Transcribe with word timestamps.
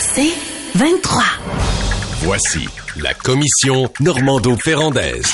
C'est 0.00 0.32
23. 0.74 1.22
Voici 2.22 2.68
la 3.00 3.14
commission 3.14 3.90
Normando-Ferrandaise. 4.00 5.32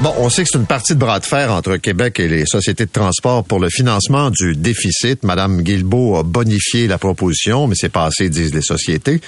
Bon, 0.00 0.12
on 0.18 0.30
sait 0.30 0.42
que 0.42 0.48
c'est 0.52 0.58
une 0.58 0.66
partie 0.66 0.94
de 0.94 0.98
bras 0.98 1.20
de 1.20 1.24
fer 1.24 1.52
entre 1.52 1.76
Québec 1.76 2.18
et 2.18 2.28
les 2.28 2.44
sociétés 2.46 2.86
de 2.86 2.90
transport 2.90 3.44
pour 3.44 3.60
le 3.60 3.68
financement 3.68 4.30
du 4.30 4.56
déficit. 4.56 5.22
Madame 5.22 5.62
Guilbeault 5.62 6.16
a 6.16 6.22
bonifié 6.22 6.88
la 6.88 6.98
proposition, 6.98 7.66
mais 7.66 7.76
c'est 7.76 7.88
pas 7.88 8.06
assez, 8.06 8.28
disent 8.28 8.54
les 8.54 8.62
sociétés. 8.62 9.20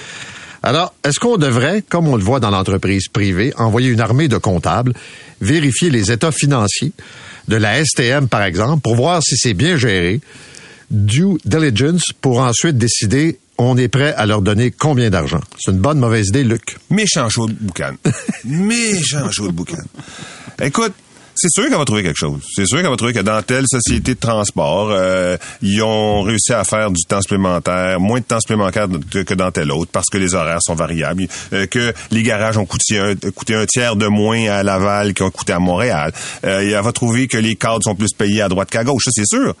Alors, 0.63 0.93
est-ce 1.03 1.19
qu'on 1.19 1.37
devrait, 1.37 1.83
comme 1.87 2.07
on 2.07 2.17
le 2.17 2.23
voit 2.23 2.39
dans 2.39 2.49
l'entreprise 2.49 3.07
privée, 3.07 3.53
envoyer 3.57 3.89
une 3.89 4.01
armée 4.01 4.27
de 4.27 4.37
comptables, 4.37 4.93
vérifier 5.39 5.89
les 5.89 6.11
états 6.11 6.31
financiers 6.31 6.91
de 7.47 7.55
la 7.55 7.83
STM, 7.85 8.27
par 8.27 8.43
exemple, 8.43 8.81
pour 8.81 8.95
voir 8.95 9.21
si 9.23 9.37
c'est 9.37 9.53
bien 9.53 9.77
géré, 9.77 10.21
due 10.89 11.37
diligence, 11.45 12.03
pour 12.21 12.39
ensuite 12.39 12.77
décider 12.77 13.39
on 13.57 13.77
est 13.77 13.87
prêt 13.87 14.13
à 14.15 14.25
leur 14.25 14.41
donner 14.41 14.71
combien 14.71 15.09
d'argent. 15.09 15.39
C'est 15.57 15.71
une 15.71 15.79
bonne, 15.79 15.99
mauvaise 15.99 16.27
idée, 16.27 16.43
Luc. 16.43 16.77
Méchant 16.89 17.29
chaud 17.29 17.47
de 17.47 17.53
boucan. 17.53 17.93
Méchant 18.43 19.31
chaud 19.31 19.47
de 19.47 19.53
boucan. 19.53 19.77
Écoute, 20.61 20.93
c'est 21.35 21.49
sûr 21.49 21.63
qu'elle 21.63 21.77
va 21.77 21.85
trouver 21.85 22.03
quelque 22.03 22.17
chose. 22.17 22.41
C'est 22.55 22.65
sûr 22.65 22.77
qu'elle 22.77 22.89
va 22.89 22.95
trouver 22.95 23.13
que 23.13 23.19
dans 23.19 23.41
telle 23.41 23.65
société 23.67 24.15
de 24.15 24.19
transport, 24.19 24.89
euh, 24.91 25.37
ils 25.61 25.81
ont 25.83 26.21
réussi 26.21 26.53
à 26.53 26.63
faire 26.63 26.91
du 26.91 27.03
temps 27.03 27.21
supplémentaire, 27.21 27.99
moins 27.99 28.19
de 28.19 28.25
temps 28.25 28.39
supplémentaire 28.39 28.87
que 29.11 29.33
dans 29.33 29.51
telle 29.51 29.71
autre, 29.71 29.91
parce 29.91 30.07
que 30.09 30.17
les 30.17 30.33
horaires 30.33 30.61
sont 30.61 30.75
variables, 30.75 31.27
euh, 31.53 31.67
que 31.67 31.93
les 32.11 32.23
garages 32.23 32.57
ont 32.57 32.65
coûté 32.65 32.99
un, 32.99 33.65
tiers 33.65 33.95
de 33.95 34.07
moins 34.07 34.47
à 34.49 34.63
Laval 34.63 35.13
qu'ils 35.13 35.25
ont 35.25 35.31
coûté 35.31 35.53
à 35.53 35.59
Montréal. 35.59 36.13
Euh, 36.45 36.61
elle 36.61 36.83
va 36.83 36.91
trouver 36.91 37.27
que 37.27 37.37
les 37.37 37.55
cadres 37.55 37.83
sont 37.83 37.95
plus 37.95 38.13
payés 38.13 38.41
à 38.41 38.49
droite 38.49 38.69
qu'à 38.69 38.83
gauche, 38.83 39.03
ça 39.05 39.11
c'est 39.13 39.27
sûr. 39.27 39.55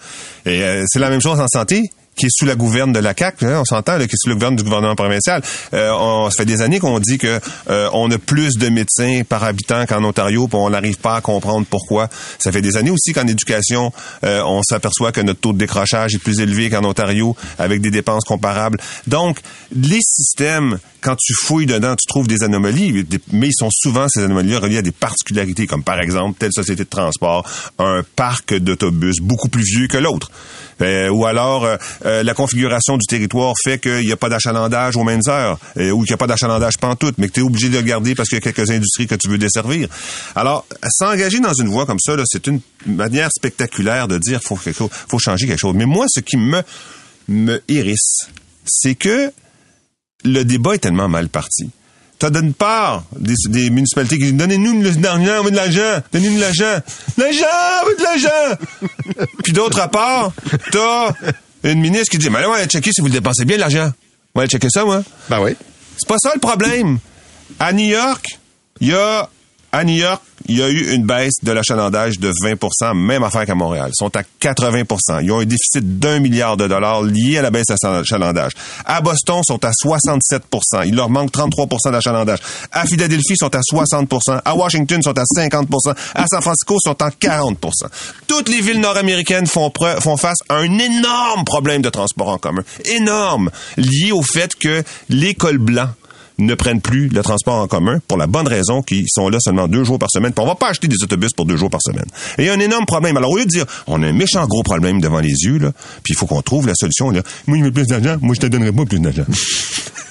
Et 0.45 0.83
c'est 0.87 0.99
la 0.99 1.09
même 1.09 1.21
chose 1.21 1.39
en 1.39 1.47
santé 1.47 1.83
qui 2.15 2.27
est 2.27 2.31
sous 2.31 2.45
la 2.45 2.55
gouverne 2.55 2.93
de 2.93 2.99
la 2.99 3.13
CAC, 3.13 3.43
hein, 3.43 3.59
on 3.61 3.65
s'entend, 3.65 3.97
qui 3.97 4.03
est 4.03 4.17
sous 4.17 4.29
le 4.29 4.35
gouverne 4.35 4.55
du 4.55 4.63
gouvernement 4.63 4.95
provincial. 4.95 5.41
Euh, 5.73 5.91
on, 5.97 6.29
ça 6.29 6.37
fait 6.37 6.45
des 6.45 6.61
années 6.61 6.79
qu'on 6.79 6.99
dit 6.99 7.17
que 7.17 7.39
euh, 7.69 7.89
on 7.93 8.09
a 8.11 8.17
plus 8.17 8.57
de 8.57 8.69
médecins 8.69 9.21
par 9.27 9.43
habitant 9.43 9.85
qu'en 9.85 10.03
Ontario, 10.03 10.47
puis 10.47 10.57
on 10.57 10.69
n'arrive 10.69 10.97
pas 10.97 11.15
à 11.15 11.21
comprendre 11.21 11.65
pourquoi. 11.69 12.09
Ça 12.39 12.51
fait 12.51 12.61
des 12.61 12.77
années 12.77 12.91
aussi 12.91 13.13
qu'en 13.13 13.27
éducation, 13.27 13.91
euh, 14.23 14.41
on 14.45 14.61
s'aperçoit 14.63 15.11
que 15.11 15.21
notre 15.21 15.39
taux 15.41 15.53
de 15.53 15.57
décrochage 15.57 16.15
est 16.15 16.19
plus 16.19 16.39
élevé 16.39 16.69
qu'en 16.69 16.83
Ontario, 16.83 17.35
avec 17.59 17.81
des 17.81 17.91
dépenses 17.91 18.23
comparables. 18.23 18.79
Donc, 19.07 19.39
les 19.75 19.99
systèmes, 20.01 20.79
quand 21.01 21.15
tu 21.17 21.33
fouilles 21.33 21.65
dedans, 21.65 21.95
tu 21.95 22.07
trouves 22.07 22.27
des 22.27 22.43
anomalies, 22.43 23.05
mais 23.31 23.47
ils 23.47 23.55
sont 23.55 23.69
souvent 23.71 24.07
ces 24.07 24.23
anomalies 24.23 24.55
reliées 24.55 24.77
à 24.77 24.81
des 24.81 24.91
particularités, 24.91 25.67
comme 25.67 25.83
par 25.83 25.99
exemple 25.99 26.37
telle 26.39 26.53
société 26.53 26.83
de 26.83 26.89
transport, 26.89 27.47
un 27.77 28.03
parc 28.15 28.55
d'autobus 28.55 29.17
beaucoup 29.21 29.49
plus 29.49 29.63
vieux 29.63 29.87
que 29.87 29.97
l'autre. 29.97 30.31
Euh, 30.81 31.09
ou 31.09 31.25
alors 31.25 31.65
euh, 31.65 31.77
euh, 32.05 32.23
la 32.23 32.33
configuration 32.33 32.97
du 32.97 33.05
territoire 33.05 33.53
fait 33.63 33.79
qu'il 33.79 34.05
n'y 34.05 34.11
a 34.11 34.17
pas 34.17 34.29
d'achalandage 34.29 34.97
aux 34.97 35.03
mêmes 35.03 35.21
heures, 35.27 35.57
ou 35.77 36.03
qu'il 36.03 36.11
n'y 36.11 36.13
a 36.13 36.17
pas 36.17 36.27
d'achalandage 36.27 36.77
pantoute, 36.77 37.15
mais 37.17 37.27
que 37.27 37.33
tu 37.33 37.39
es 37.39 37.43
obligé 37.43 37.69
de 37.69 37.77
le 37.77 37.83
garder 37.83 38.15
parce 38.15 38.29
qu'il 38.29 38.37
y 38.37 38.41
a 38.47 38.51
quelques 38.51 38.69
industries 38.69 39.07
que 39.07 39.15
tu 39.15 39.27
veux 39.27 39.37
desservir. 39.37 39.87
Alors, 40.35 40.65
s'engager 40.89 41.39
dans 41.39 41.53
une 41.53 41.69
voie 41.69 41.85
comme 41.85 41.99
ça, 41.99 42.15
c'est 42.25 42.47
une 42.47 42.59
manière 42.85 43.29
spectaculaire 43.35 44.07
de 44.07 44.17
dire 44.17 44.41
faut 44.43 44.57
faut 44.57 45.19
changer 45.19 45.47
quelque 45.47 45.59
chose. 45.59 45.75
Mais 45.75 45.85
moi, 45.85 46.05
ce 46.09 46.19
qui 46.19 46.37
me 46.37 46.61
me 47.27 47.61
hérisse, 47.67 48.27
c'est 48.65 48.95
que 48.95 49.31
le 50.23 50.43
débat 50.43 50.75
est 50.75 50.79
tellement 50.79 51.09
mal 51.09 51.29
parti 51.29 51.69
t'as 52.31 52.41
d'une 52.41 52.53
part 52.53 53.03
des, 53.17 53.69
municipalités 53.69 54.17
qui 54.17 54.23
disent 54.23 54.33
donnez-nous 54.33 54.81
de 54.81 55.03
l'argent, 55.03 55.41
on 55.41 55.43
veut 55.43 55.51
de 55.51 55.55
l'argent, 55.55 56.01
donnez-nous 56.11 56.37
de 56.37 56.41
l'argent, 56.41 56.79
l'argent, 57.17 57.45
on 57.83 57.87
veut 57.87 57.95
de 57.97 58.03
l'argent. 58.03 59.27
Puis 59.43 59.53
d'autre 59.53 59.89
part, 59.89 60.31
t'as 60.71 61.13
une 61.63 61.81
ministre 61.81 62.09
qui 62.09 62.17
dit 62.17 62.29
mais 62.29 62.39
allez, 62.39 62.47
on 62.47 62.51
va 62.53 62.65
checker 62.65 62.91
si 62.91 63.01
vous 63.01 63.09
dépensez 63.09 63.45
bien 63.45 63.57
l'argent. 63.57 63.91
On 64.33 64.39
va 64.39 64.47
checker 64.47 64.69
ça, 64.69 64.83
moi. 64.83 65.03
Ben 65.29 65.39
oui. 65.41 65.55
C'est 65.97 66.07
pas 66.07 66.17
ça 66.17 66.31
le 66.33 66.39
problème. 66.39 66.99
À 67.59 67.71
New 67.73 67.85
York, 67.85 68.39
il 68.81 68.89
y 68.89 68.93
a 68.93 69.29
à 69.71 69.83
New 69.83 69.95
York, 69.95 70.21
il 70.47 70.57
y 70.57 70.63
a 70.63 70.69
eu 70.69 70.93
une 70.93 71.03
baisse 71.03 71.35
de 71.43 71.51
l'achalandage 71.51 72.19
de 72.19 72.31
20% 72.31 72.95
même 72.95 73.23
affaire 73.23 73.45
qu'à 73.45 73.55
Montréal. 73.55 73.91
Ils 73.93 73.97
sont 73.97 74.15
à 74.15 74.21
80% 74.41 75.23
Ils 75.23 75.31
ont 75.31 75.39
un 75.39 75.45
déficit 75.45 75.99
d'un 75.99 76.19
milliard 76.19 76.57
de 76.57 76.67
dollars 76.67 77.03
lié 77.03 77.39
à 77.39 77.41
la 77.41 77.51
baisse 77.51 77.65
de 77.67 77.87
l'achalandage. 77.87 78.51
À 78.85 79.01
Boston, 79.01 79.41
ils 79.43 79.47
sont 79.47 79.65
à 79.65 79.71
67% 79.71 80.87
Il 80.87 80.95
leur 80.95 81.09
manque 81.09 81.31
33% 81.31 81.91
d'achalandage. 81.91 82.39
À 82.71 82.85
Philadelphie, 82.85 83.33
ils 83.33 83.37
sont 83.37 83.53
à 83.55 83.59
60% 83.59 84.41
À 84.43 84.55
Washington, 84.55 84.99
ils 85.01 85.03
sont 85.03 85.17
à 85.17 85.25
50 85.25 85.67
À 86.13 86.27
San 86.27 86.41
Francisco, 86.41 86.75
ils 86.75 86.89
sont 86.89 87.01
à 87.01 87.09
40% 87.09 87.55
Toutes 88.27 88.49
les 88.49 88.61
villes 88.61 88.79
nord-américaines 88.79 89.47
font, 89.47 89.71
font 89.99 90.17
face 90.17 90.39
à 90.49 90.55
un 90.55 90.77
énorme 90.77 91.43
problème 91.45 91.81
de 91.81 91.89
transport 91.89 92.29
en 92.29 92.37
commun. 92.37 92.63
Énorme. 92.85 93.49
Lié 93.77 94.11
au 94.11 94.21
fait 94.21 94.55
que 94.55 94.83
l'école 95.09 95.57
blanc 95.57 95.89
ne 96.37 96.53
prennent 96.55 96.81
plus 96.81 97.07
le 97.09 97.21
transport 97.21 97.55
en 97.55 97.67
commun 97.67 97.99
pour 98.07 98.17
la 98.17 98.27
bonne 98.27 98.47
raison 98.47 98.81
qu'ils 98.81 99.05
sont 99.09 99.29
là 99.29 99.39
seulement 99.39 99.67
deux 99.67 99.83
jours 99.83 99.99
par 99.99 100.09
semaine. 100.11 100.33
Puis 100.33 100.43
on 100.43 100.47
va 100.47 100.55
pas 100.55 100.69
acheter 100.69 100.87
des 100.87 101.01
autobus 101.03 101.31
pour 101.33 101.45
deux 101.45 101.57
jours 101.57 101.69
par 101.69 101.81
semaine. 101.81 102.05
Et 102.37 102.43
il 102.43 102.45
y 102.45 102.49
a 102.49 102.53
un 102.53 102.59
énorme 102.59 102.85
problème. 102.85 103.17
Alors 103.17 103.31
au 103.31 103.37
lieu 103.37 103.45
de 103.45 103.49
dire 103.49 103.65
on 103.87 104.01
a 104.03 104.07
un 104.07 104.13
méchant 104.13 104.45
gros 104.47 104.63
problème 104.63 105.01
devant 105.01 105.19
les 105.19 105.33
yeux 105.43 105.57
là, 105.57 105.71
puis 106.03 106.13
il 106.13 106.17
faut 106.17 106.25
qu'on 106.25 106.41
trouve 106.41 106.67
la 106.67 106.75
solution 106.75 107.09
là. 107.09 107.21
Moi 107.47 107.57
je 107.59 107.63
veux 107.65 107.71
plus 107.71 107.87
d'argent, 107.87 108.17
moi 108.21 108.35
je 108.35 108.41
te 108.41 108.47
donnerai 108.47 108.71
pas 108.71 108.85
plus 108.85 108.99
d'argent. 108.99 109.25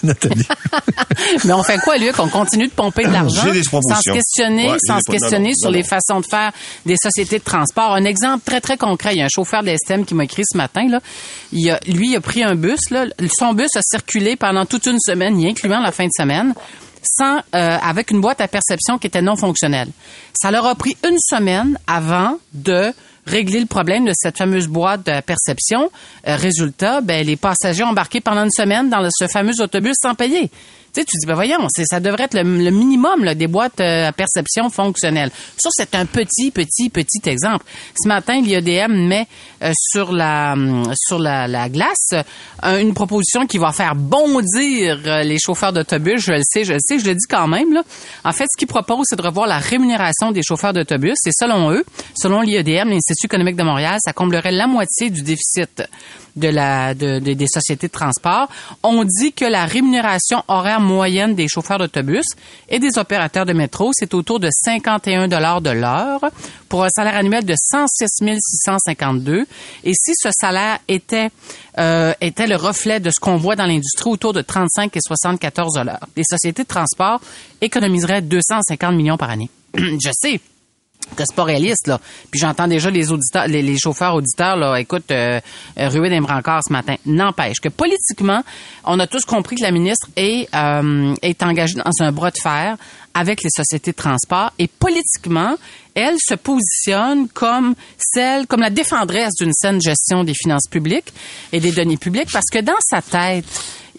Nathalie. 0.05 0.47
Mais 1.45 1.53
on 1.53 1.62
fait 1.62 1.79
quoi, 1.79 1.97
Luc? 1.97 2.19
On 2.19 2.29
continue 2.29 2.67
de 2.67 2.73
pomper 2.73 3.05
de 3.05 3.12
l'argent 3.12 3.43
sans 3.43 4.01
se 4.01 4.12
questionner, 4.12 4.71
sans 4.87 4.99
se 4.99 5.11
questionner 5.11 5.53
sur 5.55 5.71
les 5.71 5.83
façons 5.83 6.21
de 6.21 6.27
faire 6.27 6.53
des 6.87 6.97
sociétés 7.03 7.39
de 7.39 7.45
transport. 7.45 7.93
Un 7.95 8.05
exemple 8.05 8.45
très, 8.45 8.61
très 8.61 8.77
concret. 8.77 9.15
Il 9.15 9.19
y 9.19 9.23
a 9.23 9.25
un 9.25 9.29
chauffeur 9.35 9.62
d'Estème 9.62 10.05
qui 10.05 10.15
m'a 10.15 10.25
écrit 10.25 10.43
ce 10.45 10.56
matin. 10.56 10.87
Là. 10.89 11.01
Il 11.53 11.69
a, 11.71 11.81
lui, 11.87 12.11
il 12.11 12.17
a 12.17 12.21
pris 12.21 12.43
un 12.43 12.55
bus. 12.55 12.91
Là. 12.91 13.06
Son 13.37 13.55
bus 13.55 13.75
a 13.77 13.81
circulé 13.83 14.37
pendant 14.37 14.67
toute 14.67 14.87
une 14.87 15.01
semaine, 15.01 15.41
y 15.41 15.49
incluant 15.49 15.81
la 15.81 15.93
fin 15.93 16.05
de 16.05 16.12
semaine 16.16 16.54
euh, 17.20 17.36
avec 17.54 18.10
une 18.10 18.20
boîte 18.20 18.41
à 18.41 18.48
perception 18.48 18.98
qui 18.98 19.06
était 19.06 19.22
non 19.22 19.36
fonctionnelle. 19.36 19.88
Ça 20.32 20.50
leur 20.50 20.66
a 20.66 20.75
pris 20.75 20.97
une 21.08 21.19
semaine 21.19 21.78
avant 21.86 22.38
de 22.52 22.92
régler 23.26 23.60
le 23.60 23.66
problème 23.66 24.04
de 24.04 24.12
cette 24.14 24.38
fameuse 24.38 24.66
boîte 24.66 25.06
de 25.06 25.20
perception. 25.20 25.91
Euh, 26.26 26.36
résultat, 26.36 27.00
ben, 27.02 27.25
les 27.25 27.36
passagers 27.36 27.84
embarqués 27.84 28.20
pendant 28.20 28.44
une 28.44 28.50
semaine 28.50 28.91
dans 28.91 29.06
ce 29.10 29.28
fameux 29.28 29.60
autobus 29.60 29.94
sans 30.02 30.14
payer. 30.14 30.50
Tu 30.94 31.00
sais, 31.00 31.06
tu 31.06 31.19
dis, 31.19 31.27
ben 31.27 31.34
voyons, 31.34 31.66
ça 31.69 32.00
devrait 32.00 32.25
être 32.25 32.34
le, 32.34 32.44
minimum 32.71 33.25
là, 33.25 33.34
des 33.34 33.49
boîtes 33.49 33.81
euh, 33.81 34.09
à 34.09 34.12
perception 34.12 34.71
fonctionnelles. 34.71 35.31
Ça, 35.56 35.69
c'est 35.72 35.94
un 35.94 36.06
petit, 36.06 36.50
petit, 36.53 36.88
petit 36.88 37.21
exemple. 37.27 37.65
Ce 38.00 38.06
matin, 38.06 38.41
l'IEDM 38.41 38.93
met 38.93 39.27
euh, 39.62 39.72
sur 39.75 40.12
la 40.12 40.53
hum, 40.53 40.93
sur 40.94 41.19
la, 41.19 41.49
la 41.49 41.69
glace 41.69 42.15
une 42.62 42.94
proposition 42.94 43.47
qui 43.47 43.59
va 43.59 43.72
faire 43.72 43.94
bondir 43.94 44.99
les 45.22 45.38
chauffeurs 45.38 45.72
d'autobus. 45.72 46.22
Je 46.22 46.32
le 46.32 46.41
sais, 46.43 46.65
je 46.65 46.72
le 46.72 46.78
sais, 46.81 46.99
je 46.99 47.05
le 47.05 47.15
dis 47.15 47.26
quand 47.28 47.47
même. 47.47 47.72
Là. 47.72 47.82
En 48.25 48.32
fait, 48.32 48.47
ce 48.50 48.56
qu'ils 48.56 48.69
proposent, 48.69 49.06
c'est 49.09 49.16
de 49.16 49.22
revoir 49.22 49.47
la 49.47 49.59
rémunération 49.59 50.31
des 50.32 50.43
chauffeurs 50.43 50.72
d'autobus. 50.72 51.16
Et 51.26 51.31
selon 51.32 51.72
eux, 51.72 51.84
selon 52.16 52.41
l'IEDM, 52.41 52.88
l'Institut 52.88 53.26
économique 53.26 53.56
de 53.56 53.62
Montréal, 53.62 53.99
ça 54.03 54.12
comblerait 54.12 54.53
la 54.53 54.66
moitié 54.66 55.11
du 55.11 55.22
déficit 55.22 55.82
de 56.37 56.49
la 56.49 56.94
de, 56.94 57.19
des 57.19 57.46
sociétés 57.46 57.87
de 57.87 57.93
transport. 57.93 58.49
On 58.82 59.05
dit 59.05 59.32
que 59.32 59.44
la 59.44 59.67
rémunération 59.67 60.43
horaire 60.49 60.81
moyenne 60.84 61.34
des 61.34 61.48
chauffeurs 61.48 61.78
d'autobus 61.78 62.26
et 62.69 62.78
des 62.78 62.98
opérateurs 62.98 63.46
de 63.46 63.52
métro, 63.52 63.90
c'est 63.92 64.14
autour 64.14 64.38
de 64.38 64.48
51 64.50 65.28
dollars 65.28 65.60
de 65.60 65.70
l'heure 65.70 66.20
pour 66.69 66.84
un 66.84 66.88
salaire 66.88 67.16
annuel 67.16 67.44
de 67.44 67.54
106 67.56 68.06
652. 68.38 69.46
Et 69.84 69.92
si 69.94 70.12
ce 70.14 70.28
salaire 70.32 70.78
était 70.88 71.31
euh, 71.78 72.12
était 72.20 72.46
le 72.46 72.56
reflet 72.56 73.00
de 73.00 73.10
ce 73.10 73.19
qu'on 73.19 73.36
voit 73.36 73.56
dans 73.56 73.66
l'industrie 73.66 74.10
autour 74.10 74.32
de 74.32 74.42
35 74.42 74.96
et 74.96 75.00
74 75.00 75.75
dollars, 75.75 76.06
les 76.16 76.25
sociétés 76.25 76.62
de 76.62 76.69
transport 76.69 77.20
économiseraient 77.60 78.22
250 78.22 78.94
millions 78.94 79.16
par 79.16 79.31
année. 79.31 79.50
Je 79.76 80.10
sais, 80.12 80.40
c'est 81.17 81.35
pas 81.35 81.45
réaliste 81.45 81.87
là. 81.87 82.01
Puis 82.31 82.41
j'entends 82.41 82.67
déjà 82.67 82.91
les 82.91 83.12
auditeurs, 83.12 83.47
les, 83.47 83.79
chauffeurs 83.79 84.15
auditeurs 84.15 84.56
là, 84.56 84.77
écoute, 84.77 85.11
euh, 85.11 85.41
euh 85.79 85.89
ruer 85.89 86.11
des 86.11 86.21
brancards 86.21 86.62
ce 86.67 86.73
matin. 86.73 86.97
N'empêche 87.06 87.61
que 87.61 87.69
politiquement, 87.69 88.43
on 88.85 88.99
a 89.01 89.06
tous 89.06 89.25
compris 89.25 89.56
que 89.56 89.62
la 89.62 89.71
ministre 89.71 90.09
est 90.17 90.49
euh, 90.55 91.15
est 91.23 91.43
engagée 91.43 91.75
dans 91.75 92.05
un 92.05 92.12
bras 92.12 92.31
de 92.31 92.39
fer 92.39 92.77
avec 93.14 93.43
les 93.43 93.50
sociétés 93.50 93.93
de 93.93 93.96
transport 93.96 94.52
et 94.58 94.69
politiquement, 94.69 95.56
elle 95.94 96.16
se 96.19 96.34
positionne 96.34 97.28
comme 97.28 97.75
celle, 97.96 98.46
comme 98.46 98.61
la 98.61 98.70
défendresse 98.70 99.34
d'une 99.38 99.52
saine 99.52 99.81
gestion 99.81 100.25
des 100.25 100.34
finances 100.34 100.66
publiques 100.69 101.12
et 101.52 101.61
des 101.61 101.72
données 101.72 101.96
publiques 101.96 102.31
parce 102.32 102.50
que 102.50 102.58
dans 102.58 102.72
sa 102.81 103.00
tête, 103.00 103.44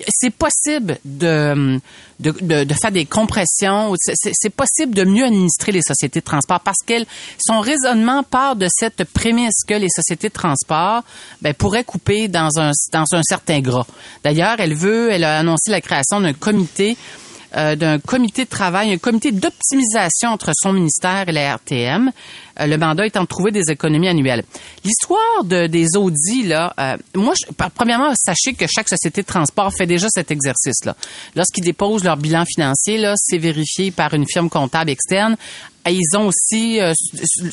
c'est 0.09 0.29
possible 0.29 0.97
de, 1.05 1.79
de, 2.19 2.63
de, 2.63 2.73
faire 2.73 2.91
des 2.91 3.05
compressions, 3.05 3.93
c'est 3.97 4.49
possible 4.49 4.93
de 4.93 5.03
mieux 5.03 5.25
administrer 5.25 5.71
les 5.71 5.81
sociétés 5.81 6.19
de 6.19 6.25
transport 6.25 6.59
parce 6.59 6.79
qu'elle, 6.85 7.05
son 7.39 7.59
raisonnement 7.59 8.23
part 8.23 8.55
de 8.55 8.67
cette 8.69 9.05
prémisse 9.05 9.63
que 9.67 9.73
les 9.73 9.89
sociétés 9.89 10.29
de 10.29 10.33
transport 10.33 11.03
ben, 11.41 11.53
pourraient 11.53 11.83
couper 11.83 12.27
dans 12.27 12.59
un, 12.59 12.71
dans 12.91 13.05
un 13.13 13.23
certain 13.23 13.61
gras. 13.61 13.87
D'ailleurs, 14.23 14.55
elle 14.59 14.73
veut, 14.73 15.11
elle 15.11 15.23
a 15.23 15.39
annoncé 15.39 15.71
la 15.71 15.81
création 15.81 16.19
d'un 16.19 16.33
comité 16.33 16.97
euh, 17.55 17.75
d'un 17.75 17.99
comité 17.99 18.45
de 18.45 18.49
travail, 18.49 18.91
un 18.93 18.97
comité 18.97 19.31
d'optimisation 19.31 20.29
entre 20.29 20.51
son 20.53 20.73
ministère 20.73 21.27
et 21.27 21.31
la 21.31 21.55
RTM. 21.55 22.11
Euh, 22.59 22.67
le 22.67 22.77
mandat 22.77 23.05
étant 23.05 23.23
de 23.23 23.27
trouver 23.27 23.51
des 23.51 23.69
économies 23.69 24.07
annuelles. 24.07 24.43
L'histoire 24.83 25.43
de, 25.43 25.67
des 25.67 25.97
audits, 25.97 26.43
là, 26.43 26.73
euh, 26.79 26.97
moi, 27.15 27.33
je, 27.35 27.51
premièrement, 27.75 28.13
sachez 28.15 28.53
que 28.53 28.65
chaque 28.67 28.87
société 28.87 29.21
de 29.21 29.27
transport 29.27 29.73
fait 29.73 29.85
déjà 29.85 30.07
cet 30.09 30.31
exercice-là. 30.31 30.95
Lorsqu'ils 31.35 31.63
déposent 31.63 32.03
leur 32.03 32.17
bilan 32.17 32.45
financier, 32.45 32.97
là, 32.97 33.13
c'est 33.17 33.37
vérifié 33.37 33.91
par 33.91 34.13
une 34.13 34.25
firme 34.27 34.49
comptable 34.49 34.89
externe 34.89 35.35
ils 35.91 36.17
ont 36.17 36.27
aussi 36.27 36.81
euh, 36.81 36.93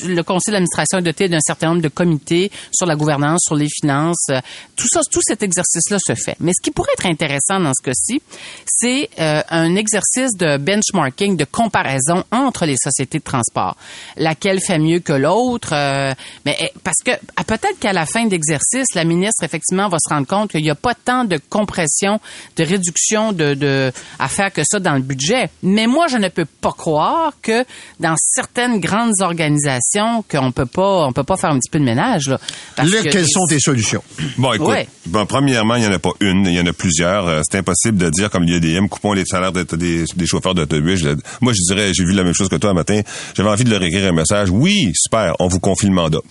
le 0.03 0.21
conseil 0.21 0.51
d'administration 0.51 0.99
est 0.99 1.03
doté 1.03 1.29
d'un 1.29 1.39
certain 1.39 1.69
nombre 1.69 1.81
de 1.81 1.89
comités 1.89 2.51
sur 2.71 2.85
la 2.85 2.95
gouvernance, 2.95 3.41
sur 3.45 3.55
les 3.55 3.67
finances. 3.69 4.27
Tout 4.75 4.87
ça, 4.87 5.01
tout 5.11 5.21
cet 5.23 5.43
exercice-là 5.43 5.97
se 6.05 6.15
fait. 6.15 6.35
Mais 6.39 6.51
ce 6.53 6.61
qui 6.61 6.71
pourrait 6.71 6.93
être 6.97 7.05
intéressant 7.05 7.59
dans 7.59 7.73
ce 7.73 7.83
cas-ci, 7.83 8.21
c'est 8.65 9.09
euh, 9.19 9.41
un 9.49 9.75
exercice 9.75 10.35
de 10.37 10.57
benchmarking, 10.57 11.37
de 11.37 11.45
comparaison 11.45 12.23
entre 12.31 12.65
les 12.65 12.77
sociétés 12.77 13.19
de 13.19 13.23
transport. 13.23 13.77
Laquelle 14.17 14.59
fait 14.59 14.79
mieux 14.79 14.92
que 15.01 15.13
l'autre 15.13 15.73
Mais 16.45 16.55
eh, 16.59 16.71
parce 16.83 16.97
que 17.03 17.11
ah, 17.35 17.43
peut-être 17.43 17.79
qu'à 17.79 17.93
la 17.93 18.05
fin 18.05 18.25
d'exercice, 18.25 18.87
la 18.95 19.03
ministre 19.03 19.43
effectivement 19.43 19.89
va 19.89 19.97
se 19.99 20.13
rendre 20.13 20.27
compte 20.27 20.51
qu'il 20.51 20.61
n'y 20.61 20.69
a 20.69 20.75
pas 20.75 20.93
tant 20.95 21.25
de 21.25 21.39
compression, 21.49 22.19
de 22.57 22.63
réduction 22.63 23.31
de, 23.31 23.53
de 23.53 23.91
à 24.19 24.27
faire 24.27 24.51
que 24.51 24.61
ça 24.63 24.79
dans 24.79 24.93
le 24.95 25.01
budget. 25.01 25.49
Mais 25.61 25.87
moi, 25.87 26.07
je 26.07 26.17
ne 26.17 26.27
peux 26.27 26.45
pas 26.45 26.71
croire 26.71 27.33
que 27.41 27.65
dans 27.99 28.15
certaines 28.17 28.79
grandes 28.79 29.21
organisations 29.21 30.23
qu'on 30.29 30.51
peut 30.51 30.65
pas, 30.65 31.05
on 31.05 31.13
peut 31.13 31.23
pas 31.23 31.37
faire 31.37 31.51
un 31.51 31.59
petit 31.59 31.69
peu 31.69 31.79
de 31.79 31.85
ménage. 31.85 32.29
Là, 32.29 32.39
quelles 32.77 33.27
sont 33.27 33.45
tes 33.47 33.59
solutions? 33.59 34.03
Bon, 34.37 34.53
écoute, 34.53 34.87
bon, 35.05 35.25
premièrement, 35.25 35.75
il 35.75 35.81
n'y 35.81 35.87
en 35.87 35.93
a 35.93 35.99
pas 35.99 36.11
une, 36.19 36.45
il 36.45 36.53
y 36.53 36.59
en 36.59 36.65
a 36.65 36.73
plusieurs. 36.73 37.27
Euh, 37.27 37.41
c'est 37.49 37.57
impossible 37.57 37.97
de 37.97 38.09
dire, 38.09 38.29
comme 38.29 38.43
l'IEDM, 38.43 38.87
coupons 38.87 39.13
les 39.13 39.25
salaires 39.25 39.51
des, 39.51 39.63
des, 39.63 40.25
chauffeurs 40.25 40.55
d'autobus. 40.55 41.03
Moi, 41.41 41.53
je 41.53 41.73
dirais, 41.73 41.91
j'ai 41.93 42.03
vu 42.03 42.13
la 42.13 42.23
même 42.23 42.33
chose 42.33 42.49
que 42.49 42.55
toi 42.55 42.71
un 42.71 42.73
matin. 42.73 43.01
J'avais 43.35 43.49
envie 43.49 43.63
de 43.63 43.69
leur 43.69 43.83
écrire 43.83 44.09
un 44.09 44.15
message. 44.15 44.49
Oui, 44.49 44.82
super, 44.95 45.35
on 45.39 45.47
vous 45.47 45.59
confie 45.59 45.87
le 45.87 45.93
mandat. 45.93 46.21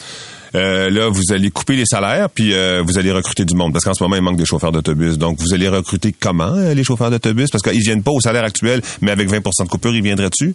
Euh, 0.54 0.90
là, 0.90 1.08
vous 1.08 1.32
allez 1.32 1.50
couper 1.50 1.76
les 1.76 1.86
salaires, 1.86 2.28
puis 2.28 2.52
euh, 2.52 2.82
vous 2.84 2.98
allez 2.98 3.10
recruter 3.10 3.44
du 3.44 3.54
monde. 3.54 3.72
Parce 3.72 3.84
qu'en 3.84 3.94
ce 3.94 4.02
moment, 4.02 4.16
il 4.16 4.22
manque 4.22 4.36
de 4.36 4.44
chauffeurs 4.44 4.72
d'autobus. 4.72 5.16
Donc, 5.16 5.38
vous 5.40 5.54
allez 5.54 5.68
recruter 5.68 6.14
comment, 6.18 6.54
euh, 6.54 6.74
les 6.74 6.84
chauffeurs 6.84 7.10
d'autobus? 7.10 7.50
Parce 7.50 7.62
qu'ils 7.62 7.80
viennent 7.80 8.02
pas 8.02 8.10
au 8.10 8.20
salaire 8.20 8.44
actuel, 8.44 8.82
mais 9.00 9.10
avec 9.10 9.30
20% 9.30 9.64
de 9.64 9.68
coupure, 9.68 9.94
ils 9.94 10.02
viendraient 10.02 10.30
dessus. 10.30 10.54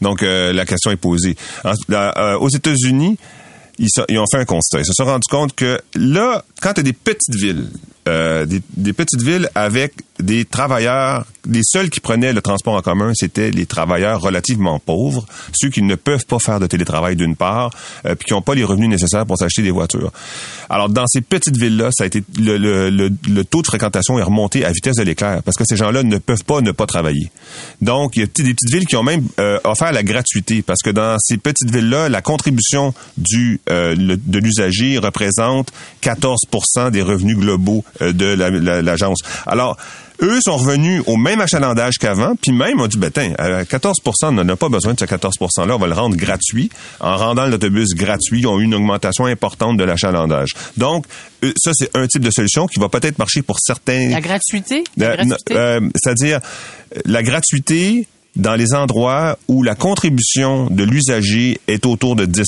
Donc, 0.00 0.22
la 0.22 0.64
question 0.64 0.90
est 0.90 0.96
posée. 0.96 1.36
aux 2.40 2.48
États-Unis, 2.48 3.16
ils, 3.78 3.88
ils, 4.08 4.18
ont 4.18 4.26
fait 4.30 4.38
un 4.38 4.44
constat. 4.44 4.80
Ils 4.80 4.86
se 4.86 4.92
sont 4.94 5.04
rendus 5.04 5.28
compte 5.30 5.54
que 5.54 5.80
là, 5.94 6.44
quand 6.60 6.74
tu 6.74 6.80
as 6.80 6.82
des 6.82 6.92
petites 6.92 7.34
villes, 7.34 7.66
euh, 8.08 8.44
des, 8.44 8.60
des, 8.76 8.92
petites 8.92 9.22
villes 9.22 9.48
avec 9.54 9.94
des 10.20 10.44
travailleurs, 10.44 11.24
les 11.50 11.62
seuls 11.64 11.90
qui 11.90 12.00
prenaient 12.00 12.32
le 12.32 12.42
transport 12.42 12.74
en 12.74 12.82
commun, 12.82 13.12
c'était 13.14 13.50
les 13.50 13.66
travailleurs 13.66 14.20
relativement 14.20 14.78
pauvres, 14.78 15.26
ceux 15.52 15.70
qui 15.70 15.82
ne 15.82 15.94
peuvent 15.94 16.26
pas 16.26 16.38
faire 16.38 16.60
de 16.60 16.66
télétravail 16.66 17.16
d'une 17.16 17.34
part, 17.34 17.70
euh, 18.06 18.14
puis 18.14 18.26
qui 18.26 18.32
n'ont 18.32 18.42
pas 18.42 18.54
les 18.54 18.64
revenus 18.64 18.88
nécessaires 18.88 19.26
pour 19.26 19.38
s'acheter 19.38 19.62
des 19.62 19.70
voitures. 19.70 20.12
Alors 20.68 20.88
dans 20.88 21.06
ces 21.06 21.20
petites 21.20 21.56
villes-là, 21.56 21.90
ça 21.92 22.04
a 22.04 22.06
été 22.06 22.22
le, 22.38 22.58
le, 22.58 22.90
le, 22.90 23.44
taux 23.44 23.62
de 23.62 23.66
fréquentation 23.66 24.18
est 24.18 24.22
remonté 24.22 24.64
à 24.64 24.70
vitesse 24.70 24.96
de 24.96 25.02
l'éclair 25.02 25.42
parce 25.42 25.56
que 25.56 25.64
ces 25.64 25.76
gens-là 25.76 26.02
ne 26.02 26.18
peuvent 26.18 26.44
pas 26.44 26.60
ne 26.60 26.72
pas 26.72 26.86
travailler. 26.86 27.30
Donc 27.80 28.16
il 28.16 28.20
y 28.20 28.22
a 28.22 28.26
des 28.26 28.54
petites 28.54 28.72
villes 28.72 28.86
qui 28.86 28.96
ont 28.96 29.02
même 29.02 29.26
euh, 29.38 29.58
offert 29.64 29.92
la 29.92 30.02
gratuité 30.02 30.62
parce 30.62 30.82
que 30.82 30.90
dans 30.90 31.16
ces 31.20 31.36
petites 31.36 31.70
villes-là, 31.70 32.08
la 32.08 32.22
contribution 32.22 32.94
du 33.16 33.60
euh, 33.68 33.94
de 33.96 34.38
l'usager 34.38 34.98
représente 34.98 35.72
14% 36.02 36.90
des 36.90 37.02
revenus 37.02 37.36
globaux 37.36 37.84
de 38.00 38.80
l'agence. 38.80 39.20
Alors, 39.46 39.76
eux 40.22 40.40
sont 40.40 40.56
revenus 40.56 41.02
au 41.06 41.16
même 41.16 41.40
achalandage 41.40 41.98
qu'avant, 41.98 42.34
puis 42.40 42.52
même 42.52 42.80
ont 42.80 42.86
dit, 42.86 42.98
ben, 42.98 43.10
à 43.38 43.64
14% 43.64 43.94
on 44.22 44.32
n'en 44.32 44.48
a 44.48 44.56
pas 44.56 44.68
besoin 44.68 44.94
de 44.94 45.00
ce 45.00 45.04
14 45.04 45.36
%-là, 45.40 45.74
on 45.74 45.78
va 45.78 45.86
le 45.86 45.94
rendre 45.94 46.16
gratuit. 46.16 46.70
En 47.00 47.16
rendant 47.16 47.46
l'autobus 47.46 47.94
gratuit, 47.94 48.40
ils 48.40 48.46
ont 48.46 48.60
eu 48.60 48.64
une 48.64 48.74
augmentation 48.74 49.26
importante 49.26 49.76
de 49.76 49.84
l'achalandage. 49.84 50.52
Donc, 50.76 51.06
euh, 51.42 51.52
ça, 51.56 51.72
c'est 51.74 51.94
un 51.96 52.06
type 52.06 52.22
de 52.22 52.30
solution 52.30 52.66
qui 52.66 52.78
va 52.78 52.88
peut-être 52.88 53.18
marcher 53.18 53.42
pour 53.42 53.58
certains... 53.60 54.10
La 54.10 54.20
gratuité? 54.20 54.84
Euh, 55.00 55.80
c'est-à-dire, 55.96 56.40
la 57.04 57.22
gratuité 57.22 58.06
dans 58.36 58.54
les 58.54 58.74
endroits 58.74 59.38
où 59.48 59.62
la 59.62 59.74
contribution 59.74 60.68
de 60.70 60.84
l'usager 60.84 61.60
est 61.68 61.86
autour 61.86 62.16
de 62.16 62.24
10 62.24 62.46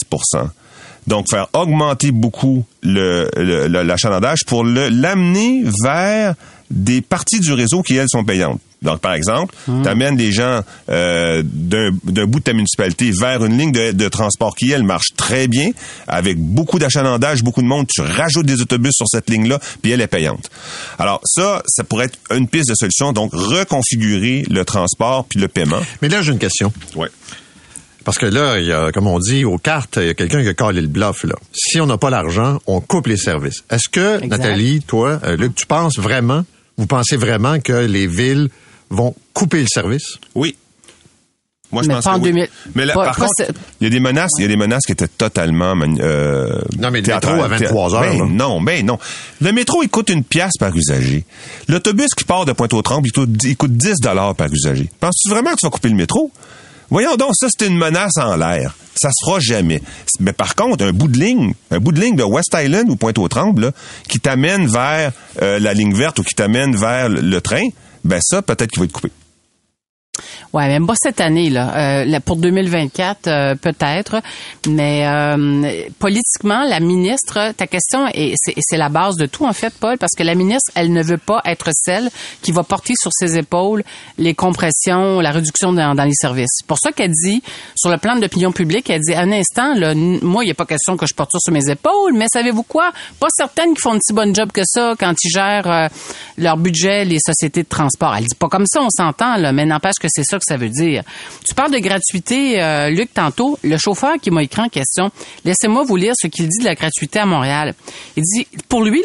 donc, 1.06 1.26
faire 1.30 1.48
augmenter 1.52 2.10
beaucoup 2.10 2.64
l'achalandage 2.82 4.40
le, 4.44 4.48
pour 4.48 4.64
l'amener 4.64 5.64
vers 5.82 6.34
des 6.70 7.00
parties 7.00 7.40
du 7.40 7.52
réseau 7.52 7.82
qui, 7.82 7.96
elles, 7.96 8.08
sont 8.08 8.24
payantes. 8.24 8.60
Donc, 8.82 9.00
par 9.00 9.14
exemple, 9.14 9.54
mmh. 9.66 9.82
tu 9.82 9.88
amènes 9.88 10.16
des 10.16 10.32
gens 10.32 10.60
euh, 10.90 11.42
d'un 11.44 12.26
bout 12.26 12.40
de 12.40 12.44
ta 12.44 12.52
municipalité 12.52 13.10
vers 13.10 13.44
une 13.44 13.56
ligne 13.56 13.72
de, 13.72 13.92
de, 13.92 14.08
transport 14.08 14.54
qui, 14.54 14.70
elle, 14.70 14.82
marche 14.82 15.14
très 15.16 15.48
bien, 15.48 15.70
avec 16.06 16.38
beaucoup 16.38 16.78
d'achalandage, 16.78 17.42
beaucoup 17.42 17.62
de 17.62 17.66
monde. 17.66 17.86
Tu 17.88 18.00
rajoutes 18.00 18.46
des 18.46 18.60
autobus 18.60 18.92
sur 18.94 19.06
cette 19.08 19.30
ligne-là, 19.30 19.60
puis 19.82 19.92
elle 19.92 20.00
est 20.00 20.06
payante. 20.06 20.50
Alors, 20.98 21.20
ça, 21.24 21.62
ça 21.66 21.84
pourrait 21.84 22.06
être 22.06 22.18
une 22.34 22.48
piste 22.48 22.68
de 22.68 22.74
solution. 22.74 23.12
Donc, 23.12 23.32
reconfigurer 23.32 24.44
le 24.50 24.64
transport 24.64 25.24
puis 25.24 25.40
le 25.40 25.48
paiement. 25.48 25.80
Mais 26.02 26.08
là, 26.08 26.20
j'ai 26.20 26.32
une 26.32 26.38
question. 26.38 26.72
Ouais. 26.94 27.08
Parce 28.06 28.18
que 28.18 28.26
là, 28.26 28.60
il 28.60 28.66
y 28.66 28.72
a, 28.72 28.92
comme 28.92 29.08
on 29.08 29.18
dit, 29.18 29.44
aux 29.44 29.58
cartes, 29.58 29.98
il 30.00 30.06
y 30.06 30.10
a 30.10 30.14
quelqu'un 30.14 30.40
qui 30.40 30.48
a 30.48 30.54
calé 30.54 30.80
le 30.80 30.86
bluff. 30.86 31.24
Là. 31.24 31.34
Si 31.52 31.80
on 31.80 31.86
n'a 31.86 31.98
pas 31.98 32.08
l'argent, 32.08 32.60
on 32.68 32.80
coupe 32.80 33.08
les 33.08 33.16
services. 33.16 33.64
Est-ce 33.68 33.88
que, 33.88 34.24
Nathalie, 34.24 34.80
toi, 34.80 35.18
euh, 35.24 35.36
Luc, 35.36 35.56
tu 35.56 35.66
penses 35.66 35.98
vraiment, 35.98 36.44
vous 36.78 36.86
pensez 36.86 37.16
vraiment 37.16 37.58
que 37.58 37.72
les 37.72 38.06
villes 38.06 38.48
vont 38.90 39.12
couper 39.34 39.60
le 39.60 39.66
service? 39.68 40.18
Oui. 40.36 40.54
Moi, 41.72 41.82
je 41.82 41.88
pense 41.88 42.04
que 42.04 42.28
oui. 42.28 42.44
Mais 42.76 42.84
là, 42.84 42.94
par 42.94 43.16
contre, 43.16 43.42
il 43.80 43.84
y 43.84 43.86
a 43.88 43.90
des 43.90 43.98
menaces, 43.98 44.30
il 44.38 44.42
y 44.42 44.44
a 44.44 44.48
des 44.48 44.56
menaces 44.56 44.86
qui 44.86 44.92
étaient 44.92 45.08
totalement 45.08 45.74
euh, 45.76 46.60
Non, 46.78 46.92
mais 46.92 47.00
le 47.00 47.12
métro 47.12 47.42
à 47.42 47.48
23 47.48 47.94
heures. 47.96 48.00
Ben, 48.02 48.36
non, 48.36 48.60
ben 48.60 48.86
non. 48.86 49.00
Le 49.40 49.50
métro, 49.50 49.82
il 49.82 49.88
coûte 49.88 50.10
une 50.10 50.22
pièce 50.22 50.56
par 50.60 50.70
usager. 50.76 51.24
L'autobus 51.66 52.14
qui 52.16 52.22
part 52.22 52.44
de 52.44 52.52
Pointe-aux-Trembles, 52.52 53.08
il 53.42 53.56
coûte 53.56 53.72
10 53.72 53.94
dollars 54.00 54.36
par 54.36 54.46
usager. 54.52 54.88
Penses-tu 55.00 55.28
vraiment 55.28 55.50
que 55.50 55.56
tu 55.56 55.66
vas 55.66 55.70
couper 55.70 55.88
le 55.88 55.96
métro? 55.96 56.30
Voyons 56.90 57.16
donc, 57.16 57.32
ça, 57.34 57.48
c'est 57.50 57.66
une 57.66 57.76
menace 57.76 58.16
en 58.16 58.36
l'air. 58.36 58.74
Ça 58.94 59.10
se 59.10 59.26
fera 59.26 59.40
jamais. 59.40 59.82
Mais 60.20 60.32
par 60.32 60.54
contre, 60.54 60.84
un 60.84 60.92
bout 60.92 61.08
de 61.08 61.18
ligne, 61.18 61.54
un 61.70 61.78
bout 61.78 61.92
de 61.92 62.00
ligne 62.00 62.16
de 62.16 62.22
West 62.22 62.54
Island 62.54 62.88
ou 62.88 62.96
Pointe-aux-Trembles, 62.96 63.72
qui 64.08 64.20
t'amène 64.20 64.66
vers 64.66 65.12
euh, 65.42 65.58
la 65.58 65.74
ligne 65.74 65.94
verte 65.94 66.18
ou 66.18 66.22
qui 66.22 66.34
t'amène 66.34 66.74
vers 66.76 67.08
le 67.08 67.40
train, 67.40 67.68
ben 68.04 68.20
ça, 68.22 68.40
peut-être 68.40 68.70
qu'il 68.70 68.80
va 68.80 68.86
être 68.86 68.92
coupé. 68.92 69.10
Ouais, 70.52 70.68
même 70.68 70.86
pas 70.86 70.94
cette 70.96 71.20
année 71.20 71.50
là. 71.50 72.04
Euh, 72.04 72.20
pour 72.24 72.36
2024 72.36 73.26
euh, 73.26 73.54
peut-être, 73.54 74.22
mais 74.68 75.06
euh, 75.06 75.88
politiquement, 75.98 76.64
la 76.64 76.80
ministre, 76.80 77.52
ta 77.56 77.66
question 77.66 78.06
et 78.14 78.34
c'est 78.42 78.76
la 78.76 78.88
base 78.88 79.16
de 79.16 79.26
tout 79.26 79.44
en 79.44 79.52
fait, 79.52 79.72
Paul, 79.78 79.98
parce 79.98 80.12
que 80.16 80.22
la 80.22 80.34
ministre, 80.34 80.70
elle 80.74 80.92
ne 80.92 81.02
veut 81.02 81.18
pas 81.18 81.42
être 81.44 81.70
celle 81.72 82.10
qui 82.42 82.52
va 82.52 82.62
porter 82.62 82.94
sur 82.98 83.12
ses 83.12 83.36
épaules 83.38 83.82
les 84.18 84.34
compressions, 84.34 85.20
la 85.20 85.30
réduction 85.30 85.72
dans, 85.72 85.94
les 86.04 86.14
services. 86.14 86.50
C'est 86.58 86.66
pour 86.66 86.78
ça 86.78 86.92
qu'elle 86.92 87.12
dit, 87.12 87.42
sur 87.76 87.90
le 87.90 87.98
plan 87.98 88.16
de 88.16 88.20
l'opinion 88.20 88.52
publique, 88.52 88.88
elle 88.90 89.00
dit 89.00 89.14
un 89.14 89.32
instant, 89.32 89.74
là, 89.74 89.94
moi, 89.94 90.44
il 90.44 90.46
n'y 90.46 90.52
a 90.52 90.54
pas 90.54 90.66
question 90.66 90.96
que 90.96 91.06
je 91.06 91.14
porte 91.14 91.32
ça 91.32 91.38
sur 91.40 91.52
mes 91.52 91.68
épaules, 91.70 92.12
mais 92.14 92.26
savez-vous 92.32 92.62
quoi? 92.62 92.92
Pas 93.20 93.28
certaines 93.36 93.74
qui 93.74 93.80
font 93.82 93.92
un 93.92 93.98
petit 93.98 94.12
bon 94.12 94.34
job 94.34 94.52
que 94.52 94.62
ça 94.64 94.94
quand 94.98 95.14
ils 95.22 95.30
gèrent 95.30 95.90
leur 96.38 96.56
budget, 96.56 97.04
les 97.04 97.18
sociétés 97.18 97.62
de 97.62 97.68
transport. 97.68 98.14
Elle 98.16 98.24
dit 98.24 98.34
pas 98.38 98.48
comme 98.48 98.66
ça, 98.66 98.80
on 98.82 98.90
s'entend 98.90 99.36
là, 99.36 99.52
mais 99.52 99.64
n'empêche 99.66 99.96
que 100.00 100.05
c'est 100.08 100.24
ça 100.24 100.38
que 100.38 100.44
ça 100.46 100.56
veut 100.56 100.68
dire. 100.68 101.02
Tu 101.46 101.54
parles 101.54 101.72
de 101.72 101.78
gratuité, 101.78 102.62
euh, 102.62 102.90
Luc, 102.90 103.12
tantôt. 103.14 103.58
Le 103.62 103.76
chauffeur 103.78 104.14
qui 104.20 104.30
m'a 104.30 104.42
écrit 104.42 104.62
en 104.62 104.68
question, 104.68 105.10
laissez-moi 105.44 105.84
vous 105.84 105.96
lire 105.96 106.14
ce 106.20 106.26
qu'il 106.26 106.48
dit 106.48 106.58
de 106.58 106.64
la 106.64 106.74
gratuité 106.74 107.18
à 107.18 107.26
Montréal. 107.26 107.74
Il 108.16 108.22
dit, 108.22 108.46
pour 108.68 108.84
lui, 108.84 109.02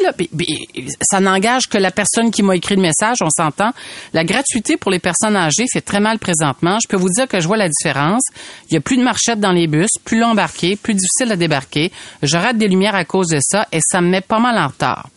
ça 1.02 1.20
n'engage 1.20 1.68
que 1.68 1.78
la 1.78 1.90
personne 1.90 2.30
qui 2.30 2.42
m'a 2.42 2.56
écrit 2.56 2.76
le 2.76 2.82
message, 2.82 3.18
on 3.22 3.30
s'entend. 3.30 3.70
La 4.12 4.24
gratuité 4.24 4.76
pour 4.76 4.90
les 4.90 4.98
personnes 4.98 5.36
âgées 5.36 5.66
fait 5.72 5.80
très 5.80 6.00
mal 6.00 6.18
présentement. 6.18 6.78
Je 6.82 6.88
peux 6.88 6.96
vous 6.96 7.10
dire 7.10 7.28
que 7.28 7.40
je 7.40 7.46
vois 7.46 7.56
la 7.56 7.68
différence. 7.68 8.22
Il 8.70 8.74
y 8.74 8.76
a 8.76 8.80
plus 8.80 8.96
de 8.96 9.02
marchettes 9.02 9.40
dans 9.40 9.52
les 9.52 9.66
bus, 9.66 9.88
plus 10.04 10.18
long 10.18 10.34
plus 10.82 10.94
difficile 10.94 11.32
à 11.32 11.36
débarquer. 11.36 11.92
Je 12.22 12.36
rate 12.36 12.56
des 12.56 12.68
lumières 12.68 12.94
à 12.94 13.04
cause 13.04 13.28
de 13.28 13.38
ça 13.40 13.66
et 13.72 13.80
ça 13.80 14.00
me 14.00 14.08
met 14.08 14.20
pas 14.20 14.38
mal 14.38 14.58
en 14.58 14.68
retard. 14.68 15.08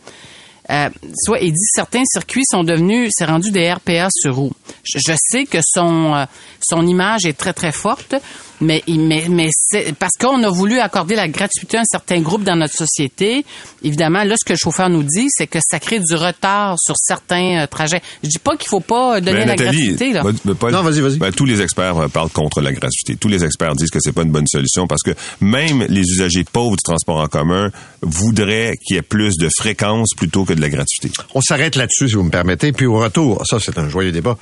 Euh, 0.70 0.90
soit 1.24 1.40
il 1.40 1.52
dit 1.52 1.68
certains 1.74 2.04
circuits 2.06 2.46
sont 2.50 2.64
devenus, 2.64 3.12
c'est 3.14 3.26
rendu 3.26 3.52
des 3.52 3.72
RPA 3.72 4.08
sur 4.10 4.36
roue. 4.36 4.54
Je, 4.84 5.00
je 5.00 5.14
sais 5.30 5.46
que 5.46 5.60
son 5.62 6.14
euh, 6.16 6.26
son 6.60 6.88
image 6.88 7.26
est 7.26 7.38
très 7.38 7.54
très 7.54 7.72
forte, 7.72 8.16
mais, 8.62 8.84
mais, 8.88 9.26
mais 9.30 9.50
c'est 9.52 9.96
parce 9.98 10.14
qu'on 10.20 10.42
a 10.44 10.50
voulu 10.50 10.80
accorder 10.80 11.16
la 11.16 11.28
gratuité 11.28 11.78
à 11.78 11.82
un 11.82 11.86
certain 11.86 12.22
groupe 12.22 12.44
dans 12.44 12.56
notre 12.56 12.74
société. 12.74 13.46
Évidemment, 13.84 14.24
là, 14.24 14.36
ce 14.38 14.46
que 14.46 14.54
le 14.54 14.58
chauffeur 14.58 14.90
nous 14.90 15.04
dit, 15.04 15.28
c'est 15.30 15.48
que 15.48 15.60
ça 15.62 15.80
crée 15.80 16.00
du 16.00 16.16
retard 16.16 16.76
sur 16.80 16.96
certains 16.98 17.64
euh, 17.64 17.68
trajets. 17.68 18.02
Je 18.24 18.30
dis 18.30 18.40
pas 18.40 18.56
qu'il 18.56 18.70
faut 18.70 18.80
pas 18.80 19.20
donner 19.22 19.46
la 19.46 19.56
gratuité. 19.56 20.14
Là. 20.14 20.24
non, 20.24 20.82
vas-y, 20.82 21.02
vas-y. 21.02 21.18
Ben, 21.18 21.32
tous 21.32 21.46
les 21.46 21.62
experts 21.62 21.98
euh, 21.98 22.08
parlent 22.08 22.30
contre 22.30 22.62
la 22.62 22.72
gratuité. 22.72 23.16
Tous 23.16 23.28
les 23.28 23.44
experts 23.44 23.76
disent 23.76 23.92
que 23.92 24.00
c'est 24.00 24.14
pas 24.14 24.24
une 24.24 24.32
bonne 24.32 24.48
solution 24.48 24.88
parce 24.88 25.04
que 25.04 25.12
même 25.42 25.86
les 25.90 26.02
usagers 26.02 26.44
pauvres 26.44 26.78
du 26.78 26.84
transport 26.84 27.18
en 27.18 27.28
commun 27.28 27.72
voudraient 28.02 28.76
qu'il 28.86 28.96
y 28.96 29.00
ait 29.00 29.04
plus 29.04 29.38
de 29.38 29.50
fréquence 29.58 30.10
plutôt 30.16 30.46
que 30.46 30.54
de 30.54 30.62
la 30.62 30.70
gratuité. 30.70 31.12
On 31.34 31.42
s'arrête 31.42 31.76
là-dessus, 31.76 32.10
si 32.10 32.16
vous 32.16 32.24
me 32.24 32.32
permettez. 32.32 32.72
Puis 32.72 32.86
au 32.86 32.98
retour, 32.98 33.46
ça, 33.46 33.60
c'est 33.60 33.78
un 33.78 33.90
joyeux 33.90 34.12
débat. 34.12 34.38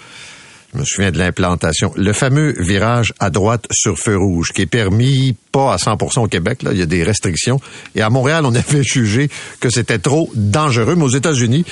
Je 0.74 0.80
me 0.80 0.86
souviens 0.86 1.12
de 1.12 1.20
l'implantation. 1.20 1.94
Le 1.96 2.14
fameux 2.14 2.56
virage 2.58 3.14
à 3.20 3.30
droite 3.30 3.68
sur 3.72 4.00
feu 4.00 4.18
rouge, 4.18 4.52
qui 4.54 4.64
est 4.64 4.68
permis 4.68 5.36
pas 5.52 5.74
à 5.74 5.78
100% 5.78 6.22
au 6.22 6.28
Québec. 6.28 6.64
Là, 6.64 6.72
il 6.72 6.80
y 6.80 6.82
a 6.82 6.88
des 6.88 7.04
restrictions. 7.04 7.60
Et 7.96 8.02
à 8.02 8.10
Montréal, 8.10 8.46
on 8.46 8.56
avait 8.56 8.84
jugé 8.84 9.30
que 9.60 9.70
c'était 9.70 10.00
trop 10.00 10.32
dangereux. 10.34 10.96
Mais 10.96 11.04
aux 11.04 11.10
États-Unis, 11.10 11.66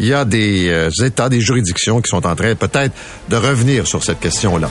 il 0.00 0.06
y 0.06 0.14
a 0.14 0.24
des 0.24 0.68
euh, 0.68 0.90
États, 1.04 1.28
des 1.28 1.40
juridictions 1.40 2.00
qui 2.00 2.08
sont 2.08 2.26
en 2.26 2.34
train 2.34 2.54
peut-être 2.54 2.94
de 3.28 3.36
revenir 3.36 3.86
sur 3.86 4.02
cette 4.02 4.20
question-là. 4.20 4.70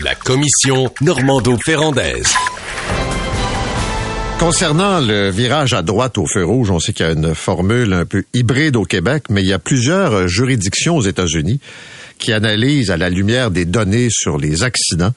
La 0.00 0.14
commission 0.14 0.88
Normando-Ferrandaise. 1.00 2.32
Concernant 4.38 5.00
le 5.00 5.30
virage 5.30 5.72
à 5.72 5.82
droite 5.82 6.18
au 6.18 6.26
feu 6.26 6.44
rouge, 6.44 6.70
on 6.70 6.78
sait 6.78 6.92
qu'il 6.92 7.04
y 7.04 7.08
a 7.08 7.12
une 7.12 7.34
formule 7.34 7.92
un 7.92 8.04
peu 8.04 8.22
hybride 8.32 8.76
au 8.76 8.84
Québec, 8.84 9.24
mais 9.28 9.42
il 9.42 9.48
y 9.48 9.52
a 9.52 9.58
plusieurs 9.58 10.28
juridictions 10.28 10.96
aux 10.96 11.02
États-Unis 11.02 11.58
qui 12.18 12.32
analysent 12.32 12.92
à 12.92 12.96
la 12.96 13.10
lumière 13.10 13.50
des 13.50 13.64
données 13.64 14.08
sur 14.10 14.38
les 14.38 14.62
accidents 14.62 15.12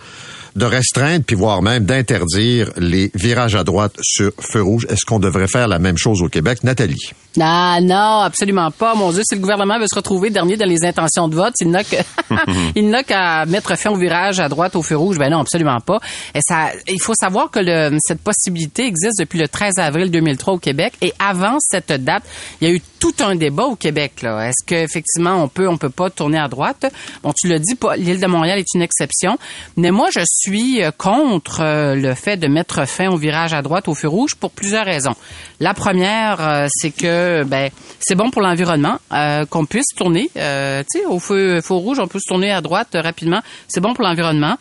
de 0.56 0.66
restreindre, 0.66 1.24
puis 1.26 1.36
voire 1.36 1.62
même 1.62 1.86
d'interdire 1.86 2.72
les 2.78 3.12
virages 3.14 3.56
à 3.56 3.64
droite 3.64 3.96
sur 4.02 4.32
feu 4.40 4.64
rouge. 4.64 4.88
Est-ce 4.90 5.06
qu'on 5.06 5.20
devrait 5.20 5.48
faire 5.48 5.68
la 5.68 5.80
même 5.80 5.98
chose 5.98 6.22
au 6.22 6.28
Québec? 6.28 6.64
Nathalie. 6.64 7.12
Ah 7.40 7.80
non, 7.82 8.20
absolument 8.20 8.72
pas. 8.72 8.94
Mon 8.94 9.12
Dieu, 9.12 9.22
si 9.26 9.36
le 9.36 9.42
gouvernement 9.42 9.80
veut 9.80 9.88
se 9.88 9.96
retrouver 9.96 10.30
dernier 10.30 10.58
dans 10.58 10.68
les 10.68 10.84
intentions 10.84 11.28
de 11.28 11.36
vote, 11.36 11.54
il 11.62 12.90
n'a 12.90 13.04
qu'à 13.04 13.46
mettre 13.46 13.78
fin 13.78 13.92
au 13.92 13.96
virage 13.96 14.40
à 14.40 14.50
droite 14.50 14.76
au 14.76 14.82
feu 14.82 14.98
rouge. 14.98 15.18
Ben 15.18 15.30
non, 15.30 15.40
absolument 15.40 15.80
pas. 15.80 16.00
Et 16.36 16.42
ça, 16.42 16.72
il 16.88 17.02
faut 17.02 17.14
savoir 17.14 17.50
que 17.50 17.60
le, 17.60 17.98
cette 18.06 18.22
possibilité 18.22 18.86
existe 18.86 19.20
depuis 19.20 19.40
le 19.40 19.48
13 19.48 19.76
avril 19.78 20.12
2003 20.12 20.56
au 20.56 20.58
Québec. 20.58 20.94
Et 21.02 21.14
avant 21.20 21.58
cette 21.60 21.92
date, 21.92 22.24
il 22.60 22.68
y 22.68 22.72
a 22.72 22.74
eu 22.74 22.82
tout 23.00 23.16
un 23.20 23.36
débat 23.36 23.64
au 23.64 23.76
Québec. 23.76 24.22
Là. 24.22 24.50
Est-ce 24.50 24.66
qu'effectivement 24.66 25.42
on 25.42 25.48
peut, 25.48 25.68
on 25.68 25.78
peut 25.78 25.90
pas 25.90 26.10
tourner 26.10 26.38
à 26.38 26.48
droite? 26.48 26.86
Bon, 27.24 27.32
tu 27.34 27.48
l'as 27.48 27.60
dit, 27.60 27.76
l'île 27.98 28.20
de 28.20 28.28
Montréal 28.28 28.60
est 28.60 28.74
une 28.76 28.82
exception. 28.82 29.38
Mais 29.78 29.92
moi, 29.92 30.10
je 30.12 30.22
suis 30.26 30.84
euh, 30.84 30.92
contre 30.96 31.62
euh, 31.62 31.96
le 31.96 32.14
fait 32.14 32.38
de 32.38 32.48
mettre 32.48 32.88
fin 32.88 33.10
au 33.10 33.18
virage 33.18 33.54
à 33.54 33.62
droite 33.62 33.88
au 33.88 33.96
feu 33.96 34.08
rouge 34.08 34.36
pour 34.36 34.52
plusieurs 34.52 34.86
raisons. 34.86 35.16
La 35.60 35.74
première, 35.74 36.42
euh, 36.42 36.68
c'est 36.70 36.92
que 36.92 37.21
ben 37.46 37.70
c'est 38.00 38.16
bon 38.16 38.32
pour 38.32 38.42
l'environnement 38.42 38.98
euh, 39.14 39.46
qu'on 39.46 39.66
puisse 39.66 39.88
tourner. 39.96 40.30
Euh, 40.38 40.84
tu 40.92 41.00
sais, 41.00 41.06
au 41.06 41.20
feu, 41.20 41.62
feu 41.62 41.74
rouge, 41.74 42.00
on 42.00 42.08
peut 42.08 42.20
se 42.20 42.28
tourner 42.28 42.52
à 42.52 42.62
droite 42.62 42.90
rapidement. 42.94 43.42
C'est 43.68 43.82
bon 43.82 43.94
pour 43.94 44.04
l'environnement. 44.04 44.58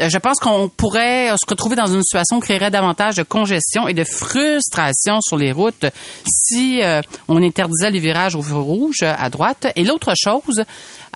Euh, 0.00 0.08
je 0.08 0.18
pense 0.18 0.38
qu'on 0.38 0.68
pourrait 0.68 1.30
se 1.30 1.48
retrouver 1.48 1.76
dans 1.76 1.86
une 1.86 2.02
situation 2.02 2.40
qui 2.40 2.46
créerait 2.46 2.70
davantage 2.70 3.16
de 3.16 3.22
congestion 3.22 3.88
et 3.88 3.94
de 3.94 4.04
frustration 4.04 5.20
sur 5.20 5.36
les 5.36 5.52
routes 5.52 5.86
si 6.26 6.80
on 7.28 7.42
interdisait 7.42 7.90
les 7.90 8.00
virages 8.00 8.34
au 8.34 8.42
feu 8.42 8.56
rouge 8.56 9.02
à 9.02 9.30
droite. 9.30 9.66
Et 9.76 9.84
l'autre 9.84 10.14
chose, 10.16 10.64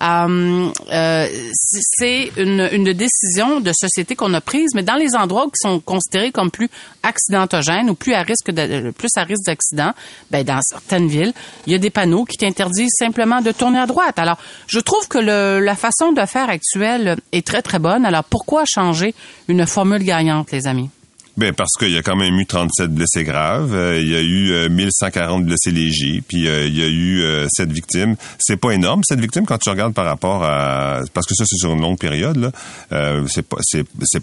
euh, 0.01 0.69
euh, 0.91 1.27
c'est 1.61 2.31
une, 2.37 2.69
une, 2.71 2.93
décision 2.93 3.59
de 3.59 3.71
société 3.73 4.15
qu'on 4.15 4.33
a 4.33 4.41
prise, 4.41 4.69
mais 4.73 4.83
dans 4.83 4.95
les 4.95 5.15
endroits 5.15 5.45
qui 5.47 5.57
sont 5.57 5.79
considérés 5.79 6.31
comme 6.31 6.51
plus 6.51 6.69
accidentogènes 7.03 7.89
ou 7.89 7.95
plus 7.95 8.13
à 8.13 8.21
risque 8.21 8.51
de, 8.51 8.91
plus 8.91 9.09
à 9.17 9.23
risque 9.23 9.45
d'accident, 9.45 9.91
ben 10.31 10.43
dans 10.43 10.61
certaines 10.61 11.07
villes, 11.07 11.33
il 11.65 11.73
y 11.73 11.75
a 11.75 11.79
des 11.79 11.89
panneaux 11.89 12.23
qui 12.23 12.37
t'interdisent 12.37 12.95
simplement 12.97 13.41
de 13.41 13.51
tourner 13.51 13.79
à 13.79 13.85
droite. 13.85 14.19
Alors, 14.19 14.37
je 14.67 14.79
trouve 14.79 15.07
que 15.07 15.17
le, 15.17 15.59
la 15.59 15.75
façon 15.75 16.13
de 16.13 16.25
faire 16.25 16.49
actuelle 16.49 17.17
est 17.31 17.45
très 17.45 17.61
très 17.61 17.79
bonne. 17.79 18.05
Alors, 18.05 18.23
pourquoi 18.23 18.63
changer 18.69 19.13
une 19.47 19.65
formule 19.65 20.03
gagnante, 20.03 20.51
les 20.51 20.67
amis? 20.67 20.89
Ben 21.39 21.53
parce 21.53 21.71
qu'il 21.79 21.91
y 21.91 21.97
a 21.97 22.01
quand 22.01 22.17
même 22.17 22.37
eu 22.37 22.45
37 22.45 22.93
blessés 22.93 23.23
graves, 23.23 23.73
euh, 23.73 23.97
il 23.97 24.09
y 24.09 24.15
a 24.15 24.19
eu 24.19 24.69
1140 24.69 25.41
euh, 25.41 25.45
blessés 25.45 25.71
légers, 25.71 26.21
puis 26.27 26.49
euh, 26.49 26.67
il 26.67 26.77
y 26.77 26.83
a 26.83 26.87
eu 26.87 27.47
7 27.47 27.71
victimes. 27.71 28.17
C'est 28.39 28.57
pas 28.57 28.71
énorme 28.71 29.03
cette 29.05 29.21
victime 29.21 29.45
quand 29.45 29.57
tu 29.57 29.69
regardes 29.69 29.93
par 29.93 30.03
rapport 30.03 30.43
à 30.43 30.99
parce 31.13 31.25
que 31.25 31.35
ça 31.35 31.45
c'est 31.47 31.55
sur 31.55 31.71
une 31.71 31.79
longue 31.79 31.97
période 31.97 32.35
là. 32.35 32.51
c'est 33.29 33.43
pas 33.43 33.57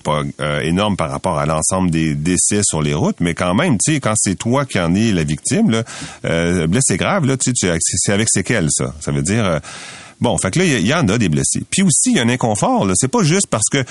pas 0.05 0.23
énorme 0.63 0.99
par 0.99 1.11
rapport 1.11 1.39
à 1.39 1.47
l'ensemble 1.47 1.91
des 1.91 2.15
décès 2.15 2.61
sur 2.63 2.83
les 2.83 2.93
routes, 2.93 3.21
mais 3.21 3.33
quand 3.33 3.55
même, 3.55 3.79
tu 3.79 3.95
sais 3.95 4.01
quand 4.01 4.15
c'est 4.17 4.35
toi 4.35 4.67
qui 4.67 4.79
en 4.79 4.95
es 4.95 5.11
la 5.13 5.25
victime 5.25 5.71
là, 5.71 6.67
blessé 6.67 6.99
grave 6.99 7.25
là, 7.25 7.39
tu 7.39 7.53
sais 7.55 7.79
c'est 7.81 8.13
avec 8.13 8.29
séquelles 8.29 8.69
ça. 8.71 8.95
Ça 9.01 9.11
veut 9.11 9.23
dire 9.23 9.61
Bon, 10.21 10.39
fait 10.39 10.51
que 10.51 10.61
là, 10.61 10.65
il 10.65 10.87
y, 10.87 10.95
en 10.95 11.07
a 11.09 11.19
des 11.19 11.29
blessés. 11.29 11.63
Puis 11.71 11.83
aussi, 11.83 12.11
il 12.11 12.17
y 12.17 12.19
a 12.19 12.23
un 12.23 12.29
inconfort. 12.31 12.87
Là. 12.87 12.95
C'est 12.97 13.09
pas 13.09 13.23
juste 13.23 13.49
parce 13.49 13.69
que 13.71 13.85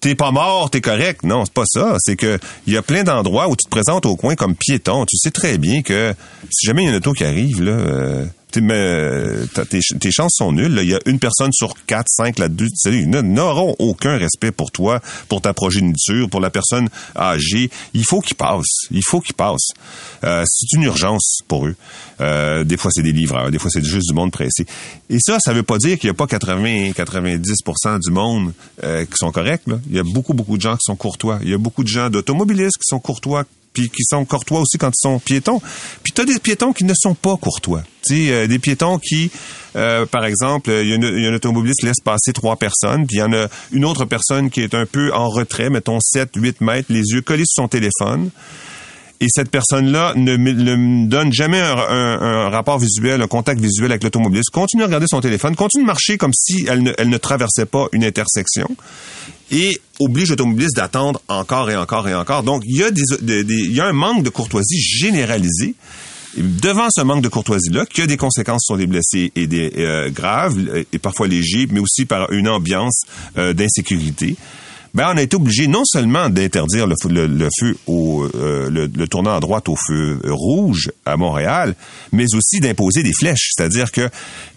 t'es 0.00 0.14
pas 0.14 0.30
mort, 0.30 0.70
t'es 0.70 0.80
correct. 0.80 1.22
Non, 1.24 1.44
c'est 1.44 1.54
pas 1.54 1.66
ça. 1.66 1.96
C'est 2.00 2.16
que 2.16 2.38
il 2.66 2.72
y 2.72 2.76
a 2.76 2.82
plein 2.82 3.04
d'endroits 3.04 3.48
où 3.48 3.56
tu 3.56 3.64
te 3.64 3.70
présentes 3.70 4.06
au 4.06 4.16
coin 4.16 4.34
comme 4.34 4.54
piéton. 4.54 5.04
Tu 5.06 5.16
sais 5.16 5.30
très 5.30 5.58
bien 5.58 5.82
que 5.82 6.14
si 6.50 6.66
jamais 6.66 6.82
il 6.82 6.86
y 6.86 6.88
a 6.88 6.90
une 6.92 6.96
auto 6.98 7.12
qui 7.12 7.24
arrive, 7.24 7.62
là, 7.62 7.72
euh, 7.72 8.24
tes, 8.50 9.80
tes, 10.00 10.10
chances 10.10 10.32
sont 10.36 10.52
nulles. 10.52 10.78
Il 10.82 10.88
y 10.88 10.94
a 10.94 11.00
une 11.06 11.18
personne 11.18 11.52
sur 11.52 11.74
quatre, 11.86 12.08
cinq 12.08 12.38
là-dessus. 12.38 12.68
Ils 12.86 13.08
n'auront 13.08 13.76
aucun 13.78 14.16
respect 14.16 14.52
pour 14.52 14.70
toi, 14.70 15.00
pour 15.28 15.40
ta 15.40 15.52
progéniture, 15.52 16.28
pour 16.28 16.40
la 16.40 16.50
personne 16.50 16.88
âgée. 17.16 17.70
Il 17.94 18.04
faut 18.04 18.20
qu'ils 18.20 18.36
passent. 18.36 18.86
Il 18.90 19.02
faut 19.04 19.20
qu'ils 19.20 19.34
passent. 19.34 19.70
Euh, 20.24 20.44
c'est 20.46 20.76
une 20.76 20.84
urgence 20.84 21.40
pour 21.46 21.66
eux. 21.66 21.76
Euh, 22.20 22.64
des 22.64 22.76
fois, 22.76 22.90
c'est 22.92 23.02
des 23.02 23.12
livreurs. 23.12 23.50
Des 23.50 23.58
fois, 23.58 23.70
c'est 23.70 23.84
juste 23.84 24.08
du 24.08 24.14
monde 24.14 24.32
pressé. 24.32 24.66
Et 25.10 25.18
ça, 25.20 25.38
ça 25.40 25.52
veut 25.52 25.62
pas 25.62 25.78
dire 25.78 25.98
qu'il 25.98 26.08
n'y 26.08 26.12
a 26.12 26.14
pas 26.14 26.26
80, 26.26 26.90
90% 26.90 28.00
du 28.00 28.10
monde 28.10 28.52
euh, 28.82 29.04
qui 29.04 29.16
sont 29.16 29.30
corrects. 29.30 29.66
Là. 29.66 29.78
Il 29.88 29.96
y 29.96 29.98
a 29.98 30.04
beaucoup, 30.04 30.34
beaucoup 30.34 30.56
de 30.56 30.62
gens 30.62 30.74
qui 30.74 30.84
sont 30.84 30.96
courtois. 30.96 31.38
Il 31.42 31.50
y 31.50 31.54
a 31.54 31.58
beaucoup 31.58 31.82
de 31.82 31.88
gens 31.88 32.10
d'automobilistes 32.10 32.78
qui 32.78 32.86
sont 32.86 32.98
courtois, 32.98 33.44
qui 33.84 34.02
sont 34.04 34.24
courtois 34.24 34.60
aussi 34.60 34.78
quand 34.78 34.88
ils 34.88 35.00
sont 35.00 35.18
piétons. 35.18 35.60
Puis 36.02 36.12
tu 36.12 36.20
as 36.20 36.24
des 36.24 36.38
piétons 36.38 36.72
qui 36.72 36.84
ne 36.84 36.94
sont 36.94 37.14
pas 37.14 37.36
courtois. 37.36 37.82
Tu 38.06 38.30
euh, 38.30 38.46
des 38.46 38.58
piétons 38.58 38.98
qui, 38.98 39.30
euh, 39.76 40.06
par 40.06 40.24
exemple, 40.24 40.70
il 40.70 40.88
y, 40.88 41.26
a 41.26 41.30
un 41.30 41.34
automobiliste 41.34 41.80
qui 41.80 41.86
laisse 41.86 42.00
passer 42.02 42.32
trois 42.32 42.56
personnes, 42.56 43.06
puis 43.06 43.16
il 43.16 43.20
y 43.20 43.22
en 43.22 43.32
a 43.32 43.48
une 43.72 43.84
autre 43.84 44.04
personne 44.04 44.50
qui 44.50 44.62
est 44.62 44.74
un 44.74 44.86
peu 44.86 45.12
en 45.12 45.28
retrait, 45.28 45.70
mettons 45.70 45.98
7, 46.00 46.30
8 46.34 46.60
mètres, 46.60 46.86
les 46.90 47.02
yeux 47.12 47.22
collés 47.22 47.44
sur 47.46 47.62
son 47.62 47.68
téléphone. 47.68 48.30
Et 49.20 49.26
cette 49.28 49.50
personne-là 49.50 50.12
ne, 50.14 50.36
me 50.36 51.06
donne 51.06 51.32
jamais 51.32 51.58
un, 51.60 52.48
rapport 52.50 52.78
visuel, 52.78 53.20
un 53.20 53.26
contact 53.26 53.60
visuel 53.60 53.90
avec 53.90 54.04
l'automobiliste. 54.04 54.50
Continue 54.50 54.84
à 54.84 54.86
regarder 54.86 55.06
son 55.08 55.20
téléphone, 55.20 55.56
continue 55.56 55.82
de 55.82 55.88
marcher 55.88 56.18
comme 56.18 56.32
si 56.32 56.66
elle 56.68 56.84
ne, 56.84 56.92
elle 56.98 57.08
ne 57.08 57.18
traversait 57.18 57.66
pas 57.66 57.88
une 57.92 58.04
intersection 58.04 58.68
et 59.50 59.80
oblige 59.98 60.30
l'automobiliste 60.30 60.76
d'attendre 60.76 61.20
encore 61.28 61.70
et 61.70 61.76
encore 61.76 62.08
et 62.08 62.14
encore. 62.14 62.42
Donc, 62.42 62.62
il 62.66 62.76
y 62.76 62.82
a, 62.82 62.90
des, 62.90 63.02
il 63.22 63.74
y 63.74 63.80
a 63.80 63.86
un 63.86 63.92
manque 63.92 64.22
de 64.22 64.30
courtoisie 64.30 64.80
généralisé. 64.80 65.74
Devant 66.36 66.88
ce 66.90 67.00
manque 67.00 67.22
de 67.22 67.28
courtoisie-là, 67.28 67.86
qui 67.86 68.02
a 68.02 68.06
des 68.06 68.18
conséquences 68.18 68.62
sur 68.64 68.76
les 68.76 68.86
blessés 68.86 69.32
et 69.34 69.46
des 69.46 69.72
euh, 69.78 70.10
graves 70.10 70.56
et 70.92 70.98
parfois 70.98 71.26
légers, 71.26 71.66
mais 71.70 71.80
aussi 71.80 72.04
par 72.04 72.30
une 72.30 72.48
ambiance 72.48 73.00
euh, 73.38 73.54
d'insécurité, 73.54 74.36
ben 74.94 75.10
on 75.12 75.16
a 75.16 75.22
été 75.22 75.36
obligé 75.36 75.66
non 75.66 75.84
seulement 75.84 76.28
d'interdire 76.28 76.86
le, 76.86 77.26
le, 77.26 77.48
feu 77.58 77.76
au 77.86 78.24
euh, 78.34 78.70
le, 78.70 79.08
tournant 79.08 79.36
à 79.36 79.40
droite 79.40 79.68
au 79.68 79.76
feu 79.76 80.20
rouge 80.24 80.90
à 81.04 81.16
Montréal, 81.16 81.74
mais 82.12 82.26
aussi 82.34 82.60
d'imposer 82.60 83.02
des 83.02 83.12
flèches, 83.12 83.50
c'est-à-dire 83.54 83.92
que 83.92 84.08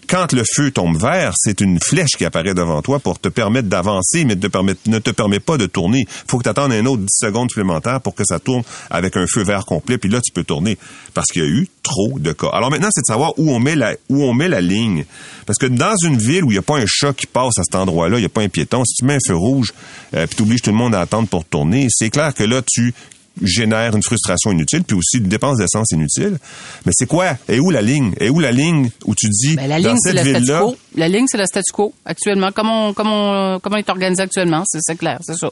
quand 0.08 0.32
le 0.32 0.42
feu 0.54 0.70
tombe 0.70 0.96
vert, 1.00 1.32
c'est 1.36 1.60
une 1.60 1.78
flèche 1.80 2.16
qui 2.18 2.24
apparaît 2.24 2.54
devant 2.54 2.82
toi 2.82 2.98
pour 2.98 3.18
te 3.18 3.28
permettre 3.28 3.68
d'avancer, 3.68 4.24
mais 4.24 4.34
ne 4.34 4.98
te 4.98 5.10
permet 5.10 5.40
pas 5.40 5.56
de 5.56 5.66
tourner. 5.66 6.06
faut 6.26 6.38
que 6.38 6.44
tu 6.44 6.48
attendes 6.48 6.72
un 6.72 6.84
autre 6.86 7.02
10 7.02 7.06
secondes 7.08 7.50
supplémentaires 7.50 8.00
pour 8.00 8.14
que 8.14 8.24
ça 8.24 8.38
tourne 8.38 8.62
avec 8.90 9.16
un 9.16 9.26
feu 9.26 9.42
vert 9.42 9.64
complet, 9.64 9.98
puis 9.98 10.10
là, 10.10 10.20
tu 10.20 10.32
peux 10.32 10.44
tourner. 10.44 10.76
Parce 11.14 11.28
qu'il 11.28 11.42
y 11.42 11.46
a 11.46 11.48
eu 11.48 11.68
trop 11.82 12.18
de 12.18 12.32
cas. 12.32 12.48
Alors 12.52 12.70
maintenant, 12.70 12.88
c'est 12.90 13.00
de 13.02 13.06
savoir 13.06 13.32
où 13.38 13.50
on 13.52 13.58
met 13.58 13.76
la, 13.76 13.94
où 14.08 14.22
on 14.24 14.34
met 14.34 14.48
la 14.48 14.60
ligne. 14.60 15.04
Parce 15.46 15.58
que 15.58 15.66
dans 15.66 15.96
une 16.04 16.18
ville 16.18 16.44
où 16.44 16.50
il 16.50 16.54
n'y 16.54 16.58
a 16.58 16.62
pas 16.62 16.78
un 16.78 16.86
chat 16.86 17.12
qui 17.12 17.26
passe 17.26 17.58
à 17.58 17.62
cet 17.64 17.74
endroit-là, 17.74 18.18
il 18.18 18.20
n'y 18.20 18.26
a 18.26 18.30
pas 18.30 18.42
un 18.42 18.48
piéton, 18.48 18.84
si 18.84 18.94
tu 18.94 19.04
mets 19.04 19.14
un 19.14 19.18
feu 19.26 19.36
rouge, 19.36 19.72
euh, 20.14 20.26
puis 20.26 20.36
tu 20.36 20.42
obliges 20.42 20.62
tout 20.62 20.70
le 20.70 20.76
monde 20.76 20.94
à 20.94 21.00
attendre 21.00 21.28
pour 21.28 21.44
tourner, 21.44 21.88
c'est 21.90 22.10
clair 22.10 22.34
que 22.34 22.44
là, 22.44 22.60
tu 22.66 22.94
génère 23.40 23.96
une 23.96 24.02
frustration 24.02 24.52
inutile, 24.52 24.84
puis 24.84 24.96
aussi 24.96 25.18
une 25.18 25.28
dépense 25.28 25.58
d'essence 25.58 25.90
inutile. 25.92 26.38
Mais 26.84 26.92
c'est 26.94 27.06
quoi? 27.06 27.36
Et 27.48 27.60
où 27.60 27.70
la 27.70 27.82
ligne? 27.82 28.12
Et 28.20 28.28
où 28.28 28.40
la 28.40 28.52
ligne 28.52 28.90
où 29.04 29.14
tu 29.14 29.28
dis, 29.28 29.56
ben, 29.56 29.68
la 29.68 29.78
ligne, 29.78 29.96
c'est 29.98 30.12
le 30.12 30.18
statu 30.18 30.46
quo. 30.46 30.76
La 30.96 31.08
ligne, 31.08 31.26
c'est 31.26 31.38
le 31.38 31.46
statu 31.46 31.72
quo, 31.72 31.94
actuellement. 32.04 32.50
Comment, 32.54 32.92
comment, 32.92 33.58
comment 33.60 33.76
est 33.76 33.88
organisé 33.88 34.22
actuellement? 34.22 34.64
C'est 34.66 34.96
clair, 34.96 35.18
c'est 35.22 35.36
ça. 35.36 35.48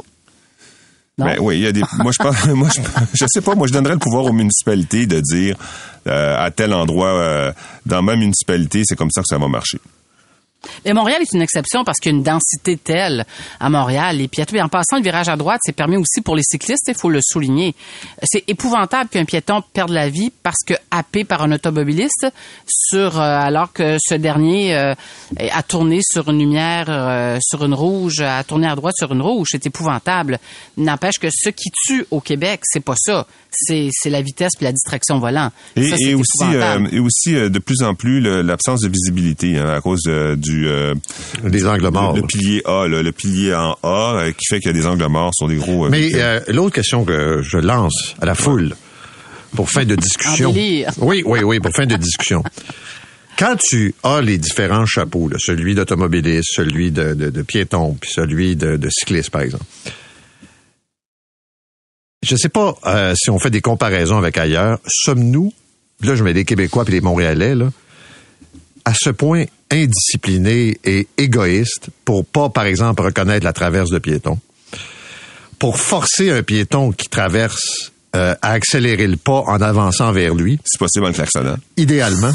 Ben 1.19 1.37
oui, 1.41 1.59
il 1.59 1.63
y 1.63 1.67
a 1.67 1.73
des. 1.73 1.83
Moi, 1.99 2.13
je 2.13 2.23
pense. 2.23 2.47
Moi, 2.47 2.69
je, 2.75 2.81
je, 3.13 3.27
sais 3.29 3.41
pas. 3.41 3.55
Moi, 3.55 3.67
je 3.67 3.73
donnerais 3.73 3.95
le 3.95 3.99
pouvoir 3.99 4.25
aux 4.25 4.33
municipalités 4.33 5.07
de 5.07 5.21
dire 5.21 5.57
euh, 6.07 6.37
à 6.39 6.51
tel 6.51 6.73
endroit 6.73 7.09
euh, 7.09 7.53
dans 7.85 8.03
ma 8.03 8.17
municipalité, 8.17 8.83
c'est 8.85 8.97
comme 8.97 9.11
ça 9.11 9.21
que 9.21 9.27
ça 9.29 9.39
va 9.39 9.49
marcher. 9.49 9.79
Mais 10.85 10.93
Montréal 10.93 11.23
est 11.23 11.33
une 11.33 11.43
exception 11.43 11.85
parce 11.85 11.99
qu'il 11.99 12.13
y 12.13 12.15
a 12.15 12.19
une 12.19 12.25
densité 12.25 12.77
telle 12.77 13.25
à 13.59 13.71
Montréal. 13.71 14.17
Les 14.17 14.29
piétons, 14.29 14.61
en 14.61 14.69
passant 14.69 14.97
le 14.97 15.03
virage 15.03 15.29
à 15.29 15.37
droite, 15.37 15.61
c'est 15.65 15.75
permis 15.75 15.97
aussi 15.97 16.21
pour 16.21 16.37
les 16.37 16.43
cyclistes, 16.43 16.85
il 16.89 16.95
faut 16.95 17.11
le 17.11 17.21
souligner. 17.23 17.75
C'est 18.23 18.45
épouvantable 18.49 19.09
qu'un 19.09 19.25
piéton 19.25 19.63
perde 19.73 19.91
la 19.91 20.09
vie 20.09 20.33
parce 20.43 20.63
que 20.67 20.75
happé 20.91 21.25
par 21.25 21.43
un 21.43 21.53
automobiliste 21.53 22.27
sur, 22.67 23.21
euh, 23.21 23.41
alors 23.41 23.73
que 23.73 23.97
ce 23.99 24.15
dernier 24.15 24.77
euh, 24.77 24.95
a 25.39 25.63
tourné 25.63 26.01
sur 26.03 26.29
une 26.31 26.39
lumière, 26.39 26.87
euh, 26.89 27.39
sur 27.41 27.65
une 27.65 27.75
rouge, 27.75 28.21
a 28.21 28.43
tourné 28.45 28.67
à 28.67 28.75
droite 28.75 28.95
sur 28.97 29.13
une 29.13 29.23
rouge. 29.23 29.49
C'est 29.53 29.67
épouvantable. 29.67 30.39
N'empêche 30.77 31.19
que 31.21 31.29
ce 31.31 31.51
qui 31.51 31.71
tue 31.87 32.05
au 32.11 32.21
Québec, 32.21 32.61
c'est 32.65 32.85
pas 32.85 32.97
ça. 32.97 33.27
C'est 33.51 33.91
la 34.07 34.23
vitesse 34.23 34.53
puis 34.57 34.65
la 34.65 34.73
distraction 34.73 35.19
volant. 35.19 35.51
Et, 35.77 36.15
aussi, 36.15 36.45
et 36.93 37.01
aussi, 37.01 37.33
de 37.33 37.59
plus 37.59 37.83
en 37.83 37.95
plus, 37.95 38.21
l'absence 38.21 38.81
de 38.81 38.89
visibilité 38.89 39.59
hein, 39.59 39.71
à 39.71 39.81
cause 39.81 40.03
du 40.37 40.50
du 40.51 40.69
euh, 40.69 40.95
des 41.45 41.67
angles 41.67 41.89
morts. 41.91 42.15
Le, 42.15 42.23
pilier 42.23 42.63
A, 42.65 42.87
le 42.87 43.13
pilier 43.13 43.55
en 43.55 43.77
A, 43.83 44.15
euh, 44.17 44.33
qui 44.33 44.47
fait 44.49 44.61
qu'il 44.61 44.69
y 44.69 44.71
a 44.71 44.79
des 44.79 44.87
angles 44.87 45.07
morts 45.07 45.33
sur 45.35 45.49
des 45.49 45.57
gros. 45.57 45.87
Euh, 45.87 45.91
Mais 45.91 46.11
l'autre 46.49 46.75
question 46.75 47.05
que 47.05 47.41
je 47.43 47.59
lance 47.59 48.15
à 48.21 48.27
la 48.27 48.35
foule 48.35 48.75
pour 49.55 49.71
fin 49.71 49.85
de 49.85 49.95
discussion. 49.95 50.53
oui, 50.53 50.85
oui, 50.99 51.43
oui, 51.43 51.61
pour 51.61 51.73
fin 51.73 51.87
de 51.87 51.97
discussion. 51.97 52.43
Quand 53.39 53.57
tu 53.57 53.95
as 54.03 54.21
les 54.21 54.37
différents 54.37 54.87
chapeaux, 54.87 55.31
celui 55.39 55.75
d'automobiliste, 55.75 56.51
celui 56.53 56.91
de, 56.91 57.15
de, 57.15 57.43
piéton, 57.43 57.97
puis 57.99 58.11
celui 58.11 58.55
de, 58.55 58.79
cycliste, 58.91 59.31
par 59.31 59.43
exemple. 59.43 59.65
Je 62.23 62.35
ne 62.35 62.39
sais 62.39 62.51
pas 62.51 62.75
si 63.15 63.31
on 63.31 63.39
fait 63.39 63.51
des 63.51 63.63
comparaisons 63.63 64.19
avec 64.19 64.37
ailleurs. 64.37 64.79
Sommes-nous, 64.87 65.55
là 66.03 66.15
je 66.17 66.23
mets 66.23 66.35
des 66.35 66.45
Québécois 66.45 66.85
et 66.87 66.91
les 66.91 67.01
Montréalais, 67.01 67.55
là, 67.55 67.71
à 68.85 68.93
ce 68.95 69.11
point 69.11 69.47
indiscipliné 69.71 70.79
et 70.85 71.07
égoïste 71.17 71.89
pour 72.05 72.25
pas, 72.25 72.49
par 72.49 72.65
exemple, 72.65 73.03
reconnaître 73.03 73.45
la 73.45 73.53
traverse 73.53 73.91
de 73.91 73.99
piéton, 73.99 74.39
pour 75.59 75.79
forcer 75.79 76.31
un 76.31 76.43
piéton 76.43 76.93
qui 76.93 77.09
traverse 77.09 77.93
euh, 78.17 78.35
à 78.43 78.53
accélérer 78.53 79.07
le 79.07 79.17
pas 79.17 79.45
en 79.47 79.61
avançant 79.61 80.11
vers 80.13 80.35
lui. 80.35 80.59
C'est 80.65 80.79
possible 80.79 81.07
en 81.07 81.13
klaxonnant. 81.13 81.57
Idéalement. 81.77 82.33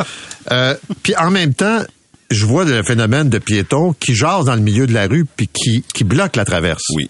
euh, 0.52 0.74
puis 1.02 1.16
en 1.16 1.30
même 1.30 1.54
temps, 1.54 1.82
je 2.30 2.44
vois 2.46 2.64
le 2.64 2.82
phénomène 2.82 3.28
de 3.28 3.38
piétons 3.38 3.92
qui 3.98 4.14
jasent 4.14 4.44
dans 4.44 4.54
le 4.54 4.60
milieu 4.60 4.86
de 4.86 4.94
la 4.94 5.06
rue 5.06 5.24
puis 5.24 5.48
qui, 5.48 5.82
qui 5.92 6.04
bloquent 6.04 6.38
la 6.38 6.44
traverse. 6.44 6.82
Oui. 6.94 7.08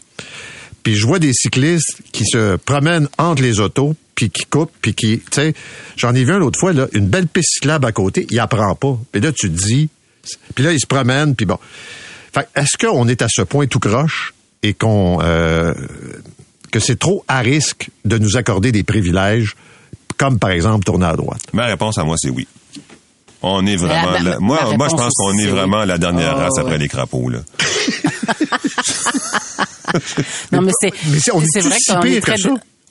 Puis 0.86 0.94
je 0.94 1.04
vois 1.04 1.18
des 1.18 1.32
cyclistes 1.32 1.96
qui 2.12 2.24
se 2.24 2.54
promènent 2.54 3.08
entre 3.18 3.42
les 3.42 3.58
autos 3.58 3.96
puis 4.14 4.30
qui 4.30 4.44
coupe, 4.44 4.70
puis 4.80 4.94
qui, 4.94 5.18
tu 5.18 5.24
sais, 5.32 5.52
j'en 5.96 6.14
ai 6.14 6.22
vu 6.22 6.32
un 6.32 6.38
l'autre 6.38 6.60
fois, 6.60 6.72
là, 6.72 6.86
une 6.92 7.08
belle 7.08 7.26
piste 7.26 7.54
cyclable 7.54 7.86
à 7.86 7.90
côté, 7.90 8.24
il 8.30 8.38
apprend 8.38 8.72
pas. 8.76 8.96
Puis 9.10 9.20
là, 9.20 9.32
tu 9.32 9.50
te 9.50 9.66
dis, 9.66 9.88
puis 10.54 10.62
là, 10.62 10.72
il 10.72 10.78
se 10.78 10.86
promène, 10.86 11.34
puis 11.34 11.44
bon. 11.44 11.58
Fait 12.32 12.46
est-ce 12.54 12.78
qu'on 12.78 13.08
est 13.08 13.20
à 13.20 13.26
ce 13.28 13.42
point 13.42 13.66
tout 13.66 13.80
croche 13.80 14.32
et 14.62 14.74
qu'on, 14.74 15.18
euh, 15.22 15.74
que 16.70 16.78
c'est 16.78 17.00
trop 17.00 17.24
à 17.26 17.40
risque 17.40 17.90
de 18.04 18.18
nous 18.18 18.36
accorder 18.36 18.70
des 18.70 18.84
privilèges, 18.84 19.56
comme 20.16 20.38
par 20.38 20.50
exemple 20.50 20.84
tourner 20.84 21.06
à 21.06 21.16
droite? 21.16 21.42
Ma 21.52 21.66
réponse 21.66 21.98
à 21.98 22.04
moi, 22.04 22.14
c'est 22.16 22.30
oui. 22.30 22.46
On 23.42 23.66
est 23.66 23.74
vraiment, 23.74 24.38
moi, 24.38 24.76
moi, 24.76 24.86
je 24.88 24.94
pense 24.94 25.14
qu'on 25.16 25.36
est 25.36 25.48
vraiment 25.48 25.84
la 25.84 25.98
dernière 25.98 26.34
ah, 26.36 26.44
race 26.44 26.58
après 26.60 26.78
les 26.78 26.86
crapauds, 26.86 27.28
là. 27.28 27.40
non, 30.52 30.62
mais 30.62 30.72
c'est, 30.80 30.92
c'est 31.20 31.60
vrai 31.60 31.76
qu'on 31.88 32.02
est 32.02 32.20
très, 32.20 32.36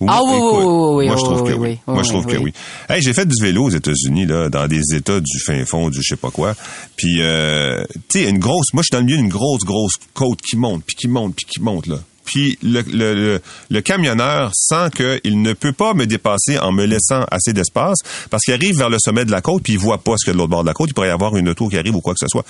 ah 0.08 0.22
oui, 0.24 0.34
oui, 0.34 0.64
oui, 0.64 1.08
Moi, 1.08 1.16
je 1.16 1.24
trouve 1.24 1.44
que 1.48 1.54
oui. 1.54 1.80
Moi, 1.88 2.04
je 2.04 2.10
trouve 2.10 2.26
que 2.26 2.36
oui. 2.36 2.54
Hey, 2.90 3.02
j'ai 3.02 3.14
fait 3.14 3.26
du 3.26 3.42
vélo 3.42 3.64
aux 3.64 3.70
États-Unis, 3.70 4.26
là, 4.26 4.50
dans 4.50 4.68
des 4.68 4.82
États 4.94 5.22
du 5.22 5.40
fin 5.40 5.64
fond, 5.66 5.90
du 5.90 6.00
je 6.02 6.10
sais 6.10 6.16
pas 6.18 6.32
quoi. 6.32 6.54
Puis, 6.98 7.22
euh, 7.22 7.84
tu 8.10 8.20
sais, 8.20 8.30
une 8.30 8.40
grosse, 8.40 8.74
moi, 8.74 8.84
je 8.84 8.88
suis 8.88 8.92
dans 8.92 9.00
le 9.00 9.06
milieu 9.06 9.18
d'une 9.18 9.30
grosse, 9.30 9.64
grosse 9.64 9.94
côte 10.14 10.42
qui 10.42 10.58
monte, 10.58 10.84
puis 10.86 10.98
qui 10.98 11.08
monte, 11.08 11.36
puis 11.36 11.46
qui 11.46 11.62
monte, 11.62 11.88
là. 11.88 11.98
Puis 12.26 12.58
le, 12.64 12.82
le, 12.82 13.40
le, 13.70 13.82
camionneur 13.82 14.52
sent 14.56 14.90
qu'il 14.96 15.44
ne 15.44 15.54
peut 15.54 15.74
pas 15.74 15.94
me 15.94 16.08
dépasser 16.08 16.58
en 16.58 16.72
me 16.72 16.86
laissant 16.86 17.24
assez 17.30 17.54
d'espace 17.54 18.00
parce 18.32 18.44
qu'il 18.44 18.56
arrive 18.56 18.80
vers 18.80 18.90
le 18.90 18.98
sommet 19.00 19.26
de 19.26 19.32
la 19.32 19.42
côte 19.42 19.62
puis 19.62 19.74
il 19.74 19.80
voit 19.80 20.00
pas 20.00 20.16
ce 20.18 20.26
qu'il 20.26 20.30
y 20.30 20.32
a 20.32 20.34
de 20.34 20.40
l'autre 20.40 20.50
bord 20.50 20.64
de 20.64 20.68
la 20.68 20.74
côte. 20.74 20.90
Il 20.90 20.96
pourrait 20.96 21.10
y 21.10 21.12
avoir 21.12 21.36
une 21.38 21.50
auto 21.50 21.70
qui 21.70 21.78
arrive 21.78 21.96
ou 21.96 22.02
quoi 22.02 22.14
que 22.14 22.20
ce 22.20 22.28
soit 22.28 22.44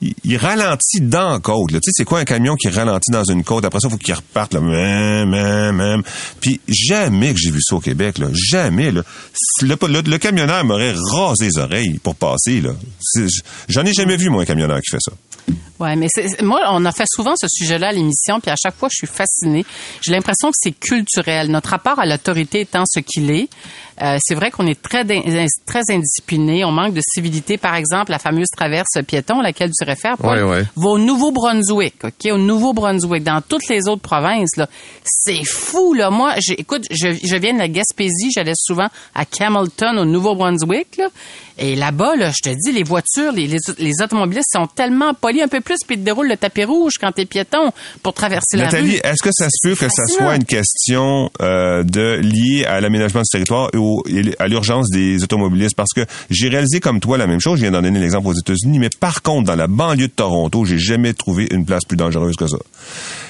il, 0.00 0.36
ralentit 0.36 1.00
dans 1.00 1.30
la 1.30 1.38
côte. 1.38 1.70
Tu 1.70 1.76
sais, 1.76 1.90
c'est 1.92 2.04
quoi 2.04 2.20
un 2.20 2.24
camion 2.24 2.54
qui 2.54 2.68
ralentit 2.68 3.10
dans 3.10 3.24
une 3.24 3.44
côte? 3.44 3.64
Après 3.64 3.80
ça, 3.80 3.88
il 3.88 3.92
faut 3.92 3.96
qu'il 3.96 4.14
reparte. 4.14 4.52
Là. 4.52 4.60
Même, 4.60 5.30
même, 5.30 5.76
même. 5.76 6.02
Puis 6.40 6.60
jamais 6.68 7.32
que 7.32 7.38
j'ai 7.38 7.50
vu 7.50 7.60
ça 7.62 7.76
au 7.76 7.80
Québec. 7.80 8.18
Là. 8.18 8.28
Jamais. 8.32 8.90
Là. 8.90 9.02
Le, 9.62 10.16
camionneur 10.16 10.64
m'aurait 10.64 10.94
rasé 11.12 11.46
les 11.46 11.58
oreilles 11.58 11.98
pour 11.98 12.14
passer. 12.14 12.60
Là. 12.60 12.72
J'en 13.68 13.84
ai 13.84 13.92
jamais 13.92 14.16
vu, 14.16 14.28
moi, 14.28 14.42
un 14.42 14.46
camionneur 14.46 14.80
qui 14.80 14.90
fait 14.90 15.00
ça. 15.00 15.12
Ouais, 15.78 15.94
mais 15.94 16.08
moi, 16.42 16.60
on 16.70 16.84
a 16.86 16.92
fait 16.92 17.04
souvent 17.06 17.34
ce 17.38 17.46
sujet-là 17.48 17.88
à 17.88 17.92
l'émission, 17.92 18.40
puis 18.40 18.50
à 18.50 18.56
chaque 18.56 18.76
fois, 18.76 18.88
je 18.90 18.96
suis 18.96 19.06
fascinée. 19.06 19.64
J'ai 20.00 20.12
l'impression 20.12 20.48
que 20.48 20.56
c'est 20.58 20.72
culturel. 20.72 21.50
Notre 21.50 21.70
rapport 21.70 21.98
à 21.98 22.06
l'autorité 22.06 22.60
étant 22.60 22.84
ce 22.86 23.00
qu'il 23.00 23.30
est, 23.30 23.48
euh, 24.02 24.18
c'est 24.20 24.34
vrai 24.34 24.50
qu'on 24.50 24.66
est 24.66 24.80
très 24.80 25.04
très 25.66 25.82
indiscipliné. 25.90 26.64
On 26.64 26.72
manque 26.72 26.94
de 26.94 27.00
civilité. 27.02 27.56
Par 27.56 27.74
exemple, 27.74 28.10
la 28.10 28.18
fameuse 28.18 28.48
traverse 28.54 28.98
piéton 29.06 29.40
à 29.40 29.42
laquelle 29.42 29.70
tu 29.70 29.84
réfères, 29.84 30.16
Paul, 30.18 30.44
ouais, 30.44 30.64
va 30.76 30.88
au 30.88 30.98
Nouveau-Brunswick, 30.98 31.94
ok, 32.04 32.32
au 32.32 32.38
Nouveau-Brunswick, 32.38 33.22
dans 33.22 33.40
toutes 33.40 33.68
les 33.68 33.88
autres 33.88 34.02
provinces 34.02 34.56
là, 34.56 34.68
c'est 35.04 35.44
fou 35.44 35.94
là. 35.94 36.10
Moi, 36.10 36.34
écoute, 36.58 36.84
je, 36.90 37.08
je 37.12 37.36
viens 37.36 37.54
de 37.54 37.58
la 37.58 37.68
Gaspésie, 37.68 38.30
j'allais 38.34 38.52
souvent 38.56 38.88
à 39.14 39.24
Camelton 39.24 39.96
au 39.98 40.04
Nouveau-Brunswick 40.04 40.96
là, 40.98 41.08
et 41.58 41.74
là-bas, 41.74 42.16
là, 42.16 42.30
je 42.36 42.50
te 42.50 42.54
dis, 42.54 42.72
les 42.72 42.82
voitures, 42.82 43.32
les, 43.32 43.46
les, 43.78 44.02
automobilistes 44.02 44.50
sont 44.52 44.66
tellement 44.66 45.14
polis 45.14 45.42
un 45.42 45.48
peu 45.48 45.60
plus, 45.60 45.78
puis 45.86 45.96
ils 45.96 46.00
te 46.00 46.04
déroulent 46.04 46.28
le 46.28 46.36
tapis 46.36 46.64
rouge 46.64 46.94
quand 47.00 47.12
t'es 47.12 47.24
piéton 47.24 47.72
pour 48.02 48.12
traverser 48.12 48.58
la 48.58 48.68
rue. 48.68 48.72
Nathalie, 48.72 48.96
est-ce 48.96 49.22
que 49.22 49.30
ça 49.32 49.48
se 49.48 49.56
peut 49.62 49.74
que 49.74 49.88
ça 49.88 50.04
soit 50.06 50.36
une 50.36 50.44
question 50.44 51.30
euh, 51.40 51.82
de 51.82 52.20
liée 52.20 52.66
à 52.66 52.80
l'aménagement 52.80 53.22
du 53.22 53.30
territoire 53.30 53.70
et, 53.72 53.78
à 54.38 54.48
l'urgence 54.48 54.90
des 54.90 55.22
automobilistes? 55.22 55.76
Parce 55.76 55.92
que 55.94 56.04
j'ai 56.30 56.48
réalisé 56.48 56.80
comme 56.80 57.00
toi 57.00 57.18
la 57.18 57.26
même 57.26 57.40
chose. 57.40 57.58
Je 57.58 57.62
viens 57.62 57.72
d'en 57.72 57.82
donner 57.82 58.00
l'exemple 58.00 58.28
aux 58.28 58.34
États-Unis, 58.34 58.78
mais 58.78 58.90
par 59.00 59.22
contre, 59.22 59.46
dans 59.46 59.56
la 59.56 59.66
banlieue 59.66 60.08
de 60.08 60.12
Toronto, 60.12 60.64
j'ai 60.64 60.78
jamais 60.78 61.12
trouvé 61.14 61.48
une 61.50 61.64
place 61.64 61.84
plus 61.84 61.96
dangereuse 61.96 62.36
que 62.36 62.46
ça 62.46 62.58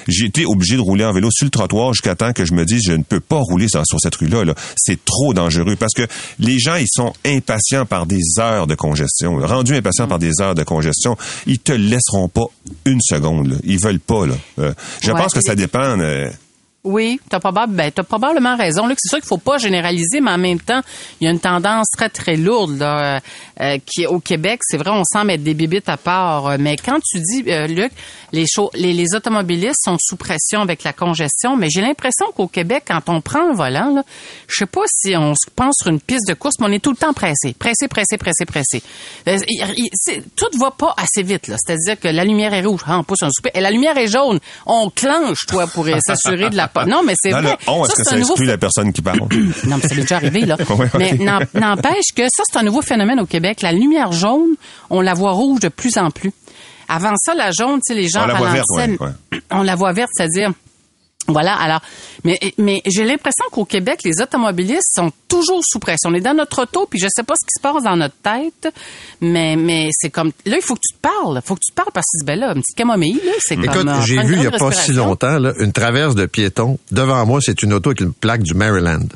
j'ai 0.07 0.25
été 0.25 0.45
obligé 0.45 0.75
de 0.75 0.81
rouler 0.81 1.05
en 1.05 1.13
vélo 1.13 1.29
sur 1.31 1.45
le 1.45 1.51
trottoir 1.51 1.93
jusqu'à 1.93 2.15
temps 2.15 2.33
que 2.33 2.45
je 2.45 2.53
me 2.53 2.65
dise 2.65 2.83
je 2.85 2.93
ne 2.93 3.03
peux 3.03 3.19
pas 3.19 3.39
rouler 3.39 3.67
sur, 3.67 3.83
cette 3.99 4.15
rue-là. 4.15 4.45
-là, 4.45 4.55
c'est 4.75 5.03
trop 5.03 5.33
dangereux 5.33 5.75
parce 5.75 5.93
que 5.93 6.07
les 6.39 6.59
gens 6.59 6.75
ils 6.75 6.87
sont 6.89 7.13
impatients 7.25 7.85
par 7.85 8.05
des 8.05 8.21
heures 8.39 8.67
de 8.67 8.75
congestion. 8.75 9.37
Rendus 9.37 9.75
impatients 9.75 10.07
par 10.07 10.19
des 10.19 10.41
heures 10.41 10.55
de 10.55 10.63
congestion, 10.63 11.17
ils 11.45 11.59
te 11.59 11.73
laisseront 11.73 12.29
pas 12.29 12.45
une 12.85 13.01
seconde. 13.01 13.47
Là. 13.47 13.55
Ils 13.63 13.79
veulent 13.79 13.99
pas. 13.99 14.25
Là. 14.25 14.35
Euh, 14.59 14.73
je 15.01 15.11
pense 15.11 15.33
que 15.33 15.41
ça 15.41 15.55
dépend. 15.55 15.99
Euh, 15.99 16.29
oui, 16.83 17.19
tu 17.29 17.35
as, 17.35 17.67
ben, 17.67 17.91
probablement 18.07 18.55
raison. 18.55 18.87
C'est 18.87 19.09
sûr 19.09 19.17
qu'il 19.19 19.27
faut 19.27 19.37
pas 19.37 19.57
généraliser, 19.57 20.21
mais 20.21 20.31
en 20.31 20.37
même 20.37 20.59
temps, 20.59 20.81
il 21.19 21.25
y 21.25 21.27
a 21.27 21.31
une 21.31 21.39
tendance 21.39 21.87
très, 21.95 22.07
très 22.07 22.37
lourde 22.37 22.77
là, 22.77 23.19
euh, 23.59 23.77
qui 23.85 24.05
au 24.07 24.19
Québec. 24.19 24.61
C'est 24.63 24.77
vrai, 24.77 24.91
on 24.91 25.03
sent 25.03 25.23
mettre 25.25 25.43
des 25.43 25.53
bibites 25.53 25.89
à 25.89 25.97
part. 25.97 26.57
Mais 26.59 26.77
quand 26.77 26.99
tu 27.03 27.19
dis, 27.19 27.43
euh, 27.47 27.67
Luc, 27.67 27.91
les, 28.31 28.45
les, 28.75 28.93
les, 28.93 29.15
automobilistes 29.15 29.81
sont 29.83 29.97
sous 29.99 30.15
pression 30.15 30.61
avec 30.61 30.83
la 30.83 30.93
congestion, 30.93 31.57
mais 31.57 31.67
j'ai 31.69 31.81
l'impression 31.81 32.27
qu'au 32.35 32.47
Québec, 32.47 32.83
quand 32.87 33.01
on 33.07 33.21
prend 33.21 33.49
le 33.49 33.55
volant, 33.55 33.93
là, 33.93 34.03
je 34.47 34.55
sais 34.59 34.65
pas 34.65 34.83
si 34.87 35.15
on 35.17 35.33
se 35.33 35.49
pense 35.53 35.75
sur 35.81 35.91
une 35.91 35.99
piste 35.99 36.27
de 36.27 36.33
course, 36.33 36.55
mais 36.59 36.67
on 36.67 36.71
est 36.71 36.83
tout 36.83 36.91
le 36.91 36.97
temps 36.97 37.13
pressé. 37.13 37.53
Pressé, 37.57 37.87
pressé, 37.89 38.17
pressé, 38.17 38.45
pressé. 38.45 38.83
Euh, 39.27 39.37
tout 40.35 40.57
va 40.59 40.71
pas 40.71 40.93
assez 40.97 41.23
vite. 41.23 41.45
C'est-à-dire 41.47 41.99
que 41.99 42.07
la 42.07 42.23
lumière 42.23 42.53
est 42.53 42.63
rouge, 42.63 42.81
ah, 42.85 42.99
on 42.99 43.03
pousse 43.03 43.23
un 43.23 43.29
souper. 43.29 43.51
Et 43.53 43.61
la 43.61 43.71
lumière 43.71 43.97
est 43.97 44.07
jaune, 44.07 44.39
on 44.65 44.89
clenche, 44.89 45.45
toi, 45.47 45.67
pour 45.67 45.85
s'assurer 46.05 46.49
de 46.49 46.55
la 46.55 46.66
capote. 46.67 46.87
Non, 46.87 47.03
mais 47.03 47.13
c'est 47.21 47.31
vrai. 47.31 47.41
le 47.41 47.49
on, 47.67 47.85
est-ce 47.85 47.95
que 47.95 48.03
ça 48.03 48.17
exclut 48.17 48.45
la 48.45 48.57
personne 48.57 48.91
qui 48.93 49.01
parle? 49.01 49.19
non, 49.65 49.77
mais 49.77 49.87
ça 49.87 49.95
m'est 49.95 50.01
déjà 50.01 50.17
arrivé, 50.17 50.45
là. 50.45 50.57
Ouais, 50.77 50.89
mais 50.99 51.13
n'empêche 51.59 52.13
que 52.15 52.23
ça, 52.23 52.43
c'est 52.45 52.57
un 52.57 52.63
nouveau 52.63 52.81
phénomène 52.81 53.19
au 53.19 53.25
Québec. 53.25 53.61
La 53.61 53.71
lumière 53.71 54.11
jaune, 54.11 54.55
on 54.89 55.01
la 55.01 55.13
voit 55.13 55.31
rouge 55.31 55.59
de 55.59 55.69
plus 55.69 55.97
en 55.97 56.11
plus. 56.11 56.31
Avant 56.87 57.13
ça, 57.17 57.33
la 57.33 57.51
jaune, 57.51 57.79
tu 57.85 57.93
sais, 57.93 57.99
les 57.99 58.07
gens 58.07 58.23
On 58.23 58.27
la 58.27 58.33
voit 58.35 58.49
verte, 58.49 58.65
ralentissaient, 58.75 59.03
ouais, 59.03 59.11
ouais. 59.31 59.41
On 59.51 59.63
la 59.63 59.75
voit 59.75 59.93
verte, 59.93 60.09
c'est-à-dire... 60.13 60.51
Voilà, 61.27 61.55
alors, 61.55 61.81
mais, 62.23 62.39
mais 62.57 62.81
j'ai 62.85 63.03
l'impression 63.03 63.45
qu'au 63.51 63.65
Québec, 63.65 63.99
les 64.05 64.21
automobilistes 64.21 64.91
sont 64.95 65.11
toujours 65.27 65.61
sous 65.61 65.79
pression. 65.79 66.09
On 66.09 66.13
est 66.13 66.21
dans 66.21 66.33
notre 66.33 66.63
auto, 66.63 66.87
puis 66.89 66.99
je 66.99 67.07
sais 67.13 67.23
pas 67.23 67.33
ce 67.35 67.45
qui 67.45 67.51
se 67.57 67.61
passe 67.61 67.83
dans 67.83 67.97
notre 67.97 68.15
tête, 68.15 68.73
mais, 69.19 69.57
mais 69.57 69.89
c'est 69.91 70.09
comme, 70.09 70.31
là, 70.45 70.55
il 70.55 70.63
faut 70.63 70.75
que 70.75 70.81
tu 70.87 70.95
te 70.95 71.01
parles. 71.01 71.41
Il 71.43 71.45
faut 71.45 71.55
que 71.55 71.61
tu 71.65 71.71
te 71.71 71.75
parles 71.75 71.91
parce 71.93 72.05
que, 72.05 72.25
ben 72.25 72.39
là, 72.39 72.53
une 72.55 72.61
petite 72.61 72.77
camomille, 72.77 73.19
là, 73.25 73.33
c'est 73.39 73.57
comme... 73.57 73.65
Écoute, 73.65 73.87
euh, 73.87 74.01
j'ai 74.05 74.23
vu 74.23 74.35
il 74.35 74.39
n'y 74.39 74.47
a 74.47 74.51
pas 74.51 74.71
si 74.71 74.93
longtemps 74.93 75.37
là, 75.37 75.53
une 75.59 75.73
traverse 75.73 76.15
de 76.15 76.25
piétons. 76.25 76.79
Devant 76.91 77.25
moi, 77.25 77.39
c'est 77.41 77.61
une 77.61 77.73
auto 77.73 77.89
avec 77.89 77.99
une 77.99 78.13
plaque 78.13 78.43
du 78.43 78.53
Maryland. 78.53 79.07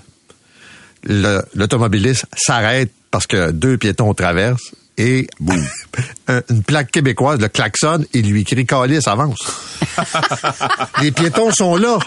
L'automobiliste 1.04 2.26
s'arrête 2.36 2.92
parce 3.10 3.26
que 3.26 3.52
deux 3.52 3.78
piétons 3.78 4.14
traversent 4.14 4.74
et 4.98 5.28
boum, 5.40 5.64
un- 6.28 6.42
une 6.50 6.64
plaque 6.64 6.92
québécoise 6.92 7.40
le 7.40 7.48
klaxonne 7.48 8.06
et 8.14 8.22
lui 8.22 8.44
crie 8.44 8.66
Calice, 8.66 9.08
avance. 9.08 9.38
Les 11.02 11.12
piétons 11.12 11.52
sont 11.52 11.76
là. 11.76 11.98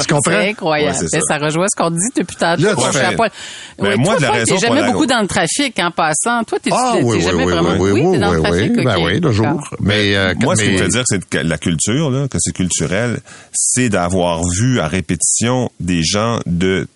Tu 0.00 0.06
comprends? 0.06 0.20
C'est 0.32 0.48
incroyable. 0.50 0.96
Ouais, 0.98 1.06
c'est 1.10 1.18
Ben, 1.18 1.22
ça. 1.28 1.38
rejoint 1.38 1.66
ce 1.74 1.80
qu'on 1.80 1.90
dit 1.90 1.98
depuis 2.16 2.36
tantôt. 2.36 2.62
Là, 2.62 2.70
tu 2.74 2.76
Moi, 2.80 2.92
fais- 2.92 3.10
je 3.12 3.16
pas- 3.16 3.28
Ben, 3.78 3.84
Ouais, 3.88 3.96
moi, 3.96 4.06
toi, 4.14 4.16
de 4.16 4.22
la 4.22 4.30
raison 4.32 4.58
jamais 4.58 4.80
la- 4.80 4.90
beaucoup 4.90 5.06
dans 5.06 5.20
le 5.20 5.28
trafic 5.28 5.78
en 5.78 5.90
passant. 5.90 6.44
Toi, 6.44 6.58
t'es 6.62 6.70
Ah 6.72 6.94
oui, 6.96 7.02
oui, 7.16 7.20
jamais 7.22 7.44
oui, 7.44 7.52
vraiment... 7.52 7.76
oui, 7.78 7.90
oui, 7.92 8.12
t'es 8.12 8.18
dans 8.18 8.30
oui, 8.30 8.36
le 8.36 8.42
trafic, 8.42 8.72
oui, 8.76 8.84
ben 8.84 8.96
ok. 8.96 9.02
oui, 9.04 9.20
le 9.20 9.32
jour. 9.32 9.46
D'accord. 9.46 9.76
Mais, 9.80 10.16
euh, 10.16 10.34
Moi, 10.40 10.56
ce 10.56 10.62
mais- 10.62 10.72
me 10.72 10.78
fait 10.78 10.88
dire 10.88 11.00
que 11.00 11.06
c'est 11.06 11.24
que 11.28 11.38
la 11.38 11.58
culture, 11.58 12.10
là, 12.10 12.28
que 12.28 12.38
c'est 12.40 12.52
culturel, 12.52 13.20
c'est 13.52 13.88
d'avoir 13.88 14.42
vu 14.44 14.80
à 14.80 14.88
répétition 14.88 15.70
des 15.80 16.02
gens 16.02 16.40
de 16.46 16.88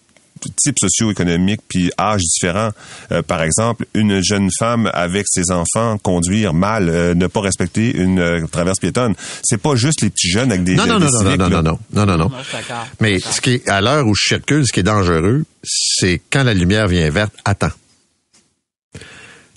types 0.56 0.78
socio-économiques 0.78 1.60
puis 1.68 1.90
âges 1.98 2.22
différents. 2.22 2.70
Euh, 3.12 3.22
par 3.22 3.42
exemple, 3.42 3.86
une 3.94 4.22
jeune 4.22 4.50
femme 4.58 4.90
avec 4.92 5.26
ses 5.28 5.50
enfants 5.50 5.98
conduire 5.98 6.54
mal, 6.54 6.88
euh, 6.88 7.14
ne 7.14 7.26
pas 7.26 7.40
respecter 7.40 7.94
une 7.96 8.18
euh, 8.18 8.46
traverse 8.46 8.78
piétonne. 8.78 9.14
C'est 9.42 9.60
pas 9.60 9.76
juste 9.76 10.02
les 10.02 10.10
petits 10.10 10.28
jeunes 10.30 10.50
avec 10.50 10.64
des 10.64 10.74
Non, 10.74 10.86
non, 10.86 10.98
des 10.98 11.06
non, 11.06 11.10
non, 11.10 11.18
civiques, 11.18 11.38
non, 11.38 11.48
non, 11.48 11.62
non, 11.62 11.78
non, 11.92 12.06
non, 12.06 12.16
non. 12.16 12.30
Mais 13.00 13.18
ce 13.20 13.40
qui 13.40 13.54
est, 13.54 13.68
à 13.68 13.80
l'heure 13.80 14.06
où 14.06 14.14
je 14.14 14.28
circule, 14.28 14.66
ce 14.66 14.72
qui 14.72 14.80
est 14.80 14.84
dangereux, 14.84 15.44
c'est 15.62 16.20
quand 16.30 16.44
la 16.44 16.54
lumière 16.54 16.88
vient 16.88 17.08
verte, 17.10 17.32
attends. 17.44 17.70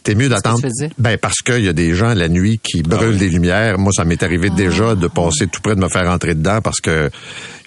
T'es 0.04 0.16
mieux 0.16 0.30
d'attendre. 0.30 0.62
Ben, 0.98 1.18
parce 1.18 1.42
qu'il 1.42 1.64
y 1.64 1.68
a 1.68 1.74
des 1.74 1.94
gens 1.94 2.14
la 2.14 2.30
nuit 2.30 2.60
qui 2.62 2.82
brûlent 2.82 3.18
des 3.18 3.30
lumières. 3.30 3.78
Moi, 3.78 3.92
ça 3.96 4.06
m'est 4.06 4.24
arrivé 4.24 4.50
déjà 4.50 4.96
de 4.96 5.08
passer 5.08 5.48
tout 5.48 5.62
près 5.62 5.76
de 5.76 5.82
me 5.82 5.90
faire 5.90 6.10
entrer 6.10 6.36
dedans 6.36 6.62
parce 6.62 6.80
que 6.80 7.10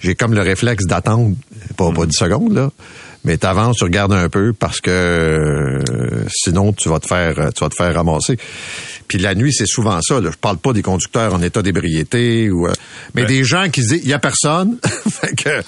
j'ai 0.01 0.15
comme 0.15 0.33
le 0.33 0.41
réflexe 0.41 0.85
d'attendre, 0.85 1.35
pas, 1.77 1.91
pas 1.91 2.05
10 2.05 2.15
secondes, 2.15 2.53
là. 2.53 2.71
Mais 3.25 3.37
t'avances, 3.37 3.77
tu 3.77 3.85
regardes 3.85 4.11
un 4.11 4.27
peu 4.27 4.51
parce 4.51 4.81
que 4.81 4.91
euh, 4.91 6.25
sinon 6.29 6.73
tu 6.73 6.89
vas 6.89 6.99
te 6.99 7.07
faire 7.07 7.35
tu 7.55 7.63
vas 7.63 7.69
te 7.69 7.75
faire 7.75 7.95
ramasser. 7.95 8.37
Puis 9.07 9.17
la 9.17 9.33
nuit, 9.33 9.53
c'est 9.53 9.65
souvent 9.65 9.99
ça. 10.01 10.19
Là. 10.19 10.29
Je 10.31 10.37
parle 10.37 10.57
pas 10.57 10.73
des 10.73 10.81
conducteurs 10.81 11.33
en 11.33 11.41
état 11.41 11.61
d'ébriété 11.61 12.49
ou 12.49 12.67
euh, 12.67 12.73
mais 13.15 13.25
des 13.25 13.45
gens 13.45 13.69
qui 13.69 13.81
se 13.81 13.93
disent 13.93 14.01
il 14.03 14.09
y 14.09 14.13
a 14.13 14.19
personne. 14.19 14.77
fait 15.09 15.35
que 15.35 15.61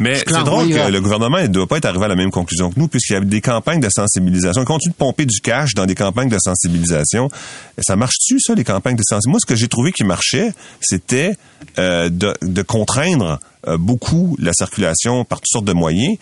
Mais 0.00 0.16
c'est 0.16 0.44
drôle 0.44 0.68
que 0.68 0.90
le 0.90 1.00
gouvernement 1.00 1.40
ne 1.40 1.46
doit 1.46 1.66
pas 1.66 1.78
être 1.78 1.86
arrivé 1.86 2.04
à 2.04 2.08
la 2.08 2.16
même 2.16 2.30
conclusion 2.30 2.70
que 2.70 2.78
nous, 2.78 2.88
puisqu'il 2.88 3.14
y 3.14 3.16
a 3.16 3.20
des 3.20 3.40
campagnes 3.40 3.80
de 3.80 3.88
sensibilisation. 3.88 4.62
Ils 4.62 4.66
continuent 4.66 4.92
de 4.92 4.96
pomper 4.96 5.26
du 5.26 5.40
cash 5.40 5.74
dans 5.74 5.86
des 5.86 5.94
campagnes 5.94 6.28
de 6.28 6.38
sensibilisation. 6.38 7.30
Ça 7.78 7.96
marche-tu, 7.96 8.40
ça, 8.40 8.54
les 8.54 8.64
campagnes 8.64 8.96
de 8.96 9.02
sensibilisation? 9.02 9.30
Moi, 9.30 9.40
ce 9.40 9.46
que 9.46 9.56
j'ai 9.56 9.68
trouvé 9.68 9.92
qui 9.92 10.04
marchait, 10.04 10.52
c'était 10.80 11.36
euh, 11.78 12.08
de, 12.08 12.34
de 12.42 12.62
contraindre 12.62 13.40
beaucoup 13.78 14.36
la 14.38 14.52
circulation 14.52 15.24
par 15.24 15.38
toutes 15.40 15.48
sortes 15.50 15.64
de 15.64 15.72
moyens. 15.72 16.16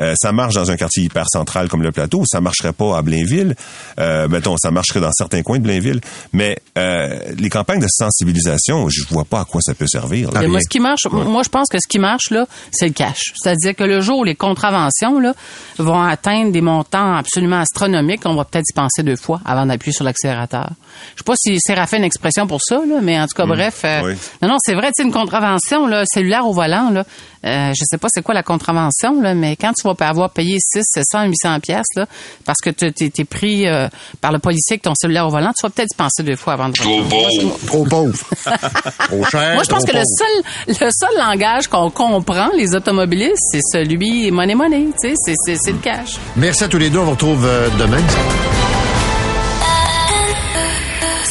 Euh, 0.00 0.14
ça 0.16 0.30
marche 0.30 0.54
dans 0.54 0.70
un 0.70 0.76
quartier 0.76 1.02
hyper 1.02 1.24
central 1.28 1.68
comme 1.68 1.82
le 1.82 1.90
plateau. 1.90 2.22
Ça 2.26 2.40
marcherait 2.40 2.72
pas 2.72 2.96
à 2.96 3.02
Blainville. 3.02 3.56
Euh, 3.98 4.28
mettons, 4.28 4.56
ça 4.56 4.70
marcherait 4.70 5.00
dans 5.00 5.10
certains 5.12 5.42
coins 5.42 5.58
de 5.58 5.64
Blainville. 5.64 6.00
Mais 6.32 6.56
euh, 6.76 7.18
les 7.36 7.48
campagnes 7.50 7.80
de 7.80 7.88
sensibilisation, 7.88 8.88
je 8.88 9.02
vois 9.10 9.24
pas 9.24 9.40
à 9.40 9.44
quoi 9.44 9.60
ça 9.60 9.74
peut 9.74 9.88
servir. 9.88 10.30
là. 10.30 10.40
Mais 10.40 10.46
moi, 10.46 10.60
ce 10.60 10.68
qui 10.68 10.78
marche, 10.80 11.06
moi, 11.10 11.42
je 11.42 11.48
pense 11.48 11.68
que 11.68 11.78
ce 11.80 11.88
qui 11.88 11.98
marche, 11.98 12.30
là, 12.30 12.46
c'est 12.70 12.86
le 12.86 12.92
cash. 12.92 13.32
C'est-à-dire 13.34 13.74
que 13.74 13.82
le 13.84 14.00
jour 14.00 14.18
où 14.18 14.24
les 14.24 14.36
contraventions, 14.36 15.18
là, 15.18 15.34
vont 15.78 16.00
atteindre 16.02 16.52
des 16.52 16.60
montants 16.60 17.16
absolument 17.16 17.58
astronomiques, 17.60 18.22
on 18.24 18.36
va 18.36 18.44
peut-être 18.44 18.66
y 18.70 18.74
penser 18.74 19.02
deux 19.02 19.16
fois 19.16 19.40
avant 19.44 19.66
d'appuyer 19.66 19.92
sur 19.92 20.04
l'accélérateur. 20.04 20.70
Je 21.14 21.18
sais 21.20 21.24
pas 21.24 21.34
si 21.36 21.58
Séraphin 21.60 21.96
a 21.96 22.00
une 22.00 22.04
expression 22.04 22.46
pour 22.46 22.60
ça, 22.62 22.76
là, 22.88 23.00
mais 23.02 23.18
en 23.18 23.26
tout 23.26 23.34
cas, 23.34 23.46
bref. 23.46 23.80
euh, 23.84 24.02
oui. 24.04 24.14
Non, 24.42 24.48
non, 24.48 24.56
c'est 24.60 24.74
vrai, 24.74 24.88
tu 24.88 25.02
sais, 25.02 25.02
une 25.02 25.12
contravention, 25.12 25.86
là, 25.88 26.04
cellulaire 26.06 26.46
au 26.46 26.52
volant, 26.52 26.77
là, 26.90 27.04
euh, 27.44 27.72
je 27.72 27.84
sais 27.84 27.98
pas 27.98 28.08
c'est 28.10 28.22
quoi 28.22 28.34
la 28.34 28.42
contravention, 28.42 29.20
là, 29.20 29.34
mais 29.34 29.56
quand 29.56 29.72
tu 29.72 29.86
vas 29.86 29.94
avoir 30.08 30.30
payé 30.30 30.58
6, 30.60 30.82
700, 30.82 31.24
800 31.26 31.60
pièces, 31.60 31.86
là, 31.96 32.06
parce 32.44 32.58
que 32.62 32.70
tu 32.70 32.92
t'es 32.92 33.24
pris 33.24 33.66
euh, 33.66 33.88
par 34.20 34.32
le 34.32 34.38
policier 34.38 34.74
avec 34.74 34.82
ton 34.82 34.94
cellulaire 34.94 35.26
au 35.26 35.30
volant, 35.30 35.52
tu 35.58 35.66
vas 35.66 35.70
peut-être 35.70 35.94
penser 35.96 36.22
deux 36.22 36.36
fois 36.36 36.54
avant 36.54 36.68
de... 36.68 36.74
Trop 36.74 37.02
beau. 37.02 37.26
Trop 37.66 37.84
pauvre. 37.84 38.18
trop 39.08 39.24
cher. 39.24 39.54
Moi, 39.54 39.62
je 39.62 39.70
pense 39.70 39.84
que 39.84 39.92
le 39.92 40.02
pauvre. 40.02 40.44
seul, 40.66 40.86
le 40.86 40.90
seul 40.90 41.18
langage 41.18 41.68
qu'on 41.68 41.90
comprend, 41.90 42.48
les 42.56 42.74
automobilistes, 42.74 43.42
c'est 43.52 43.60
celui 43.62 44.30
money 44.30 44.54
money, 44.54 44.86
tu 45.00 45.10
sais, 45.10 45.14
c'est, 45.16 45.34
c'est, 45.44 45.56
c'est 45.56 45.72
le 45.72 45.78
cash. 45.78 46.16
Merci 46.36 46.64
à 46.64 46.68
tous 46.68 46.78
les 46.78 46.90
deux. 46.90 46.98
On 46.98 47.04
vous 47.04 47.10
retrouve 47.12 47.44
euh, 47.44 47.68
demain. 47.78 48.02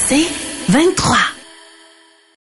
C'est 0.08 0.28
23. 0.70 1.37